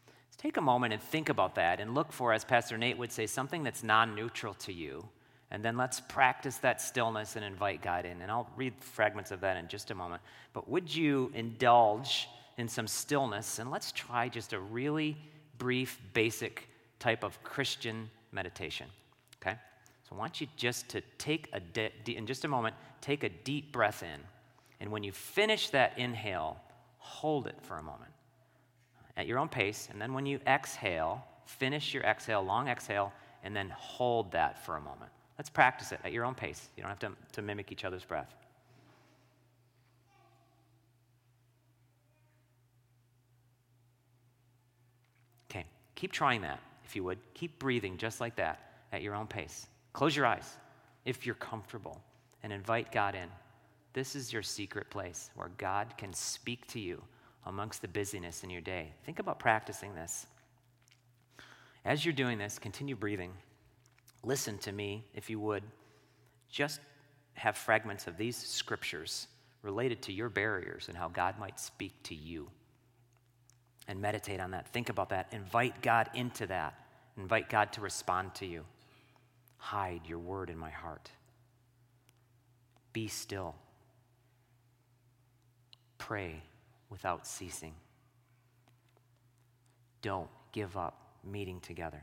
Let's 0.07 0.37
take 0.39 0.57
a 0.57 0.63
moment 0.63 0.95
and 0.95 1.03
think 1.03 1.29
about 1.29 1.57
that 1.57 1.81
and 1.81 1.95
look 1.95 2.13
for, 2.13 2.33
as 2.33 2.47
Pastor 2.47 2.79
Nate 2.79 2.97
would 2.97 3.13
say, 3.13 3.27
something 3.27 3.63
that's 3.63 3.83
non 3.83 4.15
neutral 4.15 4.55
to 4.55 4.73
you. 4.73 5.07
And 5.51 5.65
then 5.65 5.77
let's 5.77 6.01
practice 6.01 6.59
that 6.59 6.81
stillness 6.81 7.37
and 7.37 7.45
invite 7.45 7.83
God 7.83 8.05
in. 8.05 8.23
And 8.23 8.31
I'll 8.31 8.49
read 8.57 8.73
fragments 8.79 9.31
of 9.33 9.41
that 9.41 9.57
in 9.57 9.67
just 9.69 9.91
a 9.91 9.95
moment. 9.95 10.23
But 10.53 10.69
would 10.69 10.95
you 10.95 11.33
indulge? 11.35 12.29
in 12.61 12.69
some 12.69 12.87
stillness, 12.87 13.59
and 13.59 13.71
let's 13.71 13.91
try 13.91 14.29
just 14.29 14.53
a 14.53 14.61
really 14.61 15.17
brief, 15.59 15.99
basic 16.13 16.69
type 16.99 17.25
of 17.25 17.43
Christian 17.43 18.11
meditation. 18.33 18.87
Okay? 19.41 19.57
So 20.09 20.15
I 20.15 20.19
want 20.19 20.41
you 20.41 20.47
just 20.57 20.89
to 20.91 21.01
take 21.17 21.49
a, 21.55 21.61
de- 21.61 21.91
in 22.07 22.27
just 22.27 22.45
a 22.45 22.49
moment, 22.49 22.75
take 23.01 23.25
a 23.25 23.31
deep 23.31 23.73
breath 23.73 24.03
in. 24.03 24.21
And 24.79 24.91
when 24.91 25.03
you 25.03 25.11
finish 25.11 25.71
that 25.71 25.99
inhale, 25.99 26.59
hold 26.99 27.47
it 27.47 27.57
for 27.63 27.79
a 27.79 27.83
moment 27.83 28.11
at 29.17 29.27
your 29.27 29.39
own 29.39 29.49
pace. 29.49 29.89
And 29.91 30.01
then 30.01 30.13
when 30.13 30.27
you 30.27 30.39
exhale, 30.47 31.25
finish 31.47 31.95
your 31.95 32.03
exhale, 32.03 32.43
long 32.43 32.69
exhale, 32.69 33.13
and 33.43 33.57
then 33.57 33.71
hold 33.71 34.33
that 34.33 34.65
for 34.65 34.77
a 34.77 34.81
moment. 34.81 35.11
Let's 35.41 35.49
practice 35.49 35.91
it 35.91 36.01
at 36.05 36.13
your 36.13 36.27
own 36.27 36.35
pace. 36.35 36.69
You 36.77 36.83
don't 36.83 36.91
have 36.91 36.99
to, 36.99 37.13
to 37.33 37.41
mimic 37.41 37.73
each 37.73 37.87
other's 37.87 38.05
breath. 38.05 38.35
Okay, 45.51 45.65
keep 45.95 46.13
trying 46.13 46.43
that, 46.43 46.61
if 46.85 46.95
you 46.95 47.05
would. 47.05 47.17
Keep 47.33 47.59
breathing 47.59 47.97
just 47.97 48.21
like 48.21 48.37
that 48.37 48.83
at 48.93 49.01
your 49.01 49.15
own 49.15 49.27
pace. 49.27 49.67
Close 49.95 50.15
your 50.15 50.27
eyes 50.27 50.59
if 51.07 51.25
you're 51.25 51.35
comfortable 51.37 52.03
and 52.43 52.53
invite 52.53 52.93
God 52.93 53.15
in. 53.15 53.31
This 53.95 54.15
is 54.15 54.35
your 54.35 54.43
secret 54.43 54.91
place 54.91 55.31
where 55.37 55.49
God 55.57 55.95
can 55.97 56.13
speak 56.13 56.67
to 56.67 56.79
you 56.79 57.03
amongst 57.47 57.81
the 57.81 57.89
busyness 57.89 58.45
in 58.45 58.51
your 58.51 58.61
day. 58.61 58.93
Think 59.07 59.21
about 59.21 59.39
practicing 59.39 59.95
this. 59.95 60.27
As 61.87 62.05
you're 62.05 62.13
doing 62.13 62.37
this, 62.37 62.59
continue 62.59 62.95
breathing. 62.95 63.33
Listen 64.23 64.59
to 64.59 64.73
me, 64.73 65.05
if 65.15 65.31
you 65.31 65.41
would. 65.41 65.63
Just 66.49 66.81
have 67.35 67.57
fragments 67.57 68.07
of 68.07 68.17
these 68.17 68.37
scriptures 68.37 69.29
related 69.63 70.03
to 70.03 70.13
your 70.13 70.29
barriers 70.29 70.89
and 70.89 70.97
how 70.97 71.09
God 71.09 71.39
might 71.39 71.61
speak 71.61 71.93
to 72.05 72.15
you 72.15 72.49
and 73.89 74.01
meditate 74.01 74.41
on 74.41 74.51
that. 74.53 74.69
Think 74.69 74.89
about 74.89 75.09
that. 75.11 75.29
Invite 75.33 75.83
God 75.83 76.11
into 76.15 76.47
that. 76.47 76.75
Invite 77.17 77.49
God 77.49 77.73
to 77.73 77.81
respond 77.81 78.35
to 78.37 78.47
you. 78.47 78.65
Hide 79.57 80.03
your 80.07 80.19
word 80.19 80.51
in 80.51 80.57
my 80.57 80.71
heart. 80.71 81.11
Be 82.93 83.09
still. 83.09 83.55
Pray 85.99 86.43
without 86.89 87.27
ceasing. 87.27 87.75
Don't 90.03 90.31
give 90.53 90.77
up 90.77 91.17
meeting 91.25 91.61
together. 91.61 92.03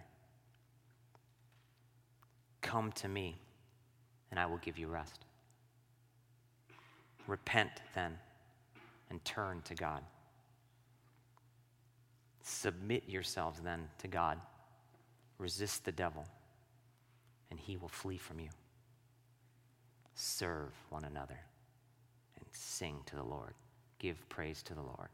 Come 2.61 2.91
to 2.93 3.07
me, 3.07 3.37
and 4.31 4.39
I 4.39 4.45
will 4.45 4.57
give 4.57 4.77
you 4.77 4.87
rest. 4.87 5.25
Repent 7.27 7.71
then 7.95 8.17
and 9.09 9.23
turn 9.23 9.61
to 9.63 9.75
God. 9.75 10.01
Submit 12.41 13.03
yourselves 13.07 13.59
then 13.63 13.87
to 13.99 14.07
God. 14.07 14.39
Resist 15.37 15.85
the 15.85 15.91
devil, 15.91 16.25
and 17.51 17.59
he 17.59 17.77
will 17.77 17.89
flee 17.89 18.17
from 18.17 18.39
you. 18.39 18.49
Serve 20.15 20.73
one 20.89 21.03
another 21.03 21.37
and 22.37 22.45
sing 22.51 22.97
to 23.05 23.15
the 23.15 23.23
Lord. 23.23 23.53
give 23.99 24.27
praise 24.29 24.61
to 24.63 24.73
the 24.73 24.81
Lord. 24.81 25.09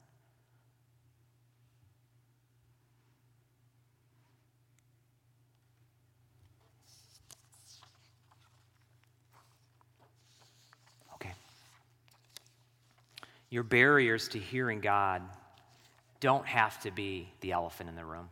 Okay. 11.16 11.34
Your 13.54 13.62
barriers 13.62 14.30
to 14.30 14.40
hearing 14.40 14.82
God 14.82 15.22
don't 16.20 16.48
have 16.48 16.82
to 16.82 16.90
be 16.90 17.32
the 17.42 17.52
elephant 17.52 17.88
in 17.88 17.96
the 17.96 18.04
room, 18.04 18.28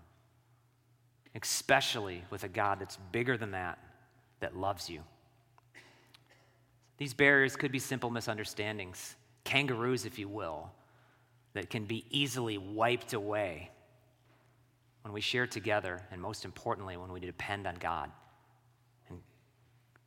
especially 1.40 2.24
with 2.32 2.44
a 2.44 2.48
God 2.48 2.80
that's 2.80 2.98
bigger 3.12 3.38
than 3.38 3.52
that, 3.52 3.78
that 4.40 4.58
loves 4.58 4.90
you. 4.90 5.04
These 6.98 7.14
barriers 7.14 7.56
could 7.56 7.72
be 7.72 7.78
simple 7.78 8.10
misunderstandings, 8.10 9.16
kangaroos, 9.44 10.06
if 10.06 10.18
you 10.18 10.28
will, 10.28 10.72
that 11.54 11.70
can 11.70 11.86
be 11.86 12.04
easily 12.10 12.58
wiped 12.58 13.14
away 13.14 13.70
when 15.04 15.14
we 15.14 15.22
share 15.22 15.46
together, 15.46 16.02
and 16.12 16.20
most 16.20 16.46
importantly, 16.46 16.98
when 16.98 17.12
we 17.12 17.20
depend 17.20 17.68
on 17.68 17.76
God 17.76 18.10
and 19.08 19.20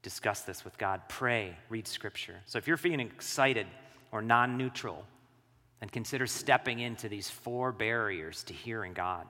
discuss 0.02 0.40
this 0.40 0.64
with 0.64 0.76
God. 0.76 1.02
Pray, 1.08 1.56
read 1.68 1.86
scripture. 1.86 2.40
So 2.46 2.58
if 2.58 2.66
you're 2.66 2.76
feeling 2.76 2.98
excited 2.98 3.68
or 4.14 4.22
non 4.22 4.56
neutral, 4.56 5.04
and 5.80 5.90
consider 5.90 6.26
stepping 6.26 6.78
into 6.78 7.08
these 7.08 7.28
four 7.28 7.72
barriers 7.72 8.44
to 8.44 8.54
hearing 8.54 8.94
God 8.94 9.26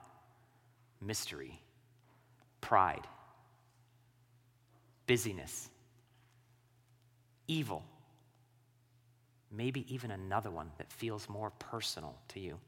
mystery, 1.01 1.61
pride, 2.61 3.07
busyness, 5.07 5.69
evil, 7.49 7.83
maybe 9.51 9.85
even 9.93 10.11
another 10.11 10.51
one 10.51 10.71
that 10.79 10.93
feels 10.93 11.29
more 11.29 11.51
personal 11.59 12.17
to 12.29 12.41
you. 12.41 12.59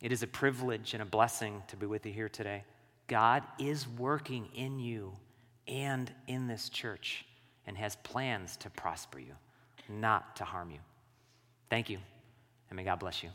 It 0.00 0.10
is 0.10 0.22
a 0.22 0.26
privilege 0.26 0.94
and 0.94 1.02
a 1.02 1.06
blessing 1.06 1.62
to 1.68 1.76
be 1.76 1.86
with 1.86 2.04
you 2.06 2.12
here 2.12 2.28
today. 2.28 2.64
God 3.08 3.42
is 3.58 3.86
working 3.86 4.48
in 4.54 4.78
you 4.78 5.12
and 5.68 6.10
in 6.26 6.46
this 6.46 6.68
church 6.68 7.24
and 7.66 7.76
has 7.76 7.96
plans 7.96 8.56
to 8.58 8.70
prosper 8.70 9.18
you, 9.18 9.34
not 10.00 10.36
to 10.36 10.44
harm 10.44 10.70
you. 10.70 10.78
Thank 11.70 11.90
you, 11.90 11.98
and 12.70 12.76
may 12.76 12.84
God 12.84 12.98
bless 12.98 13.22
you. 13.22 13.30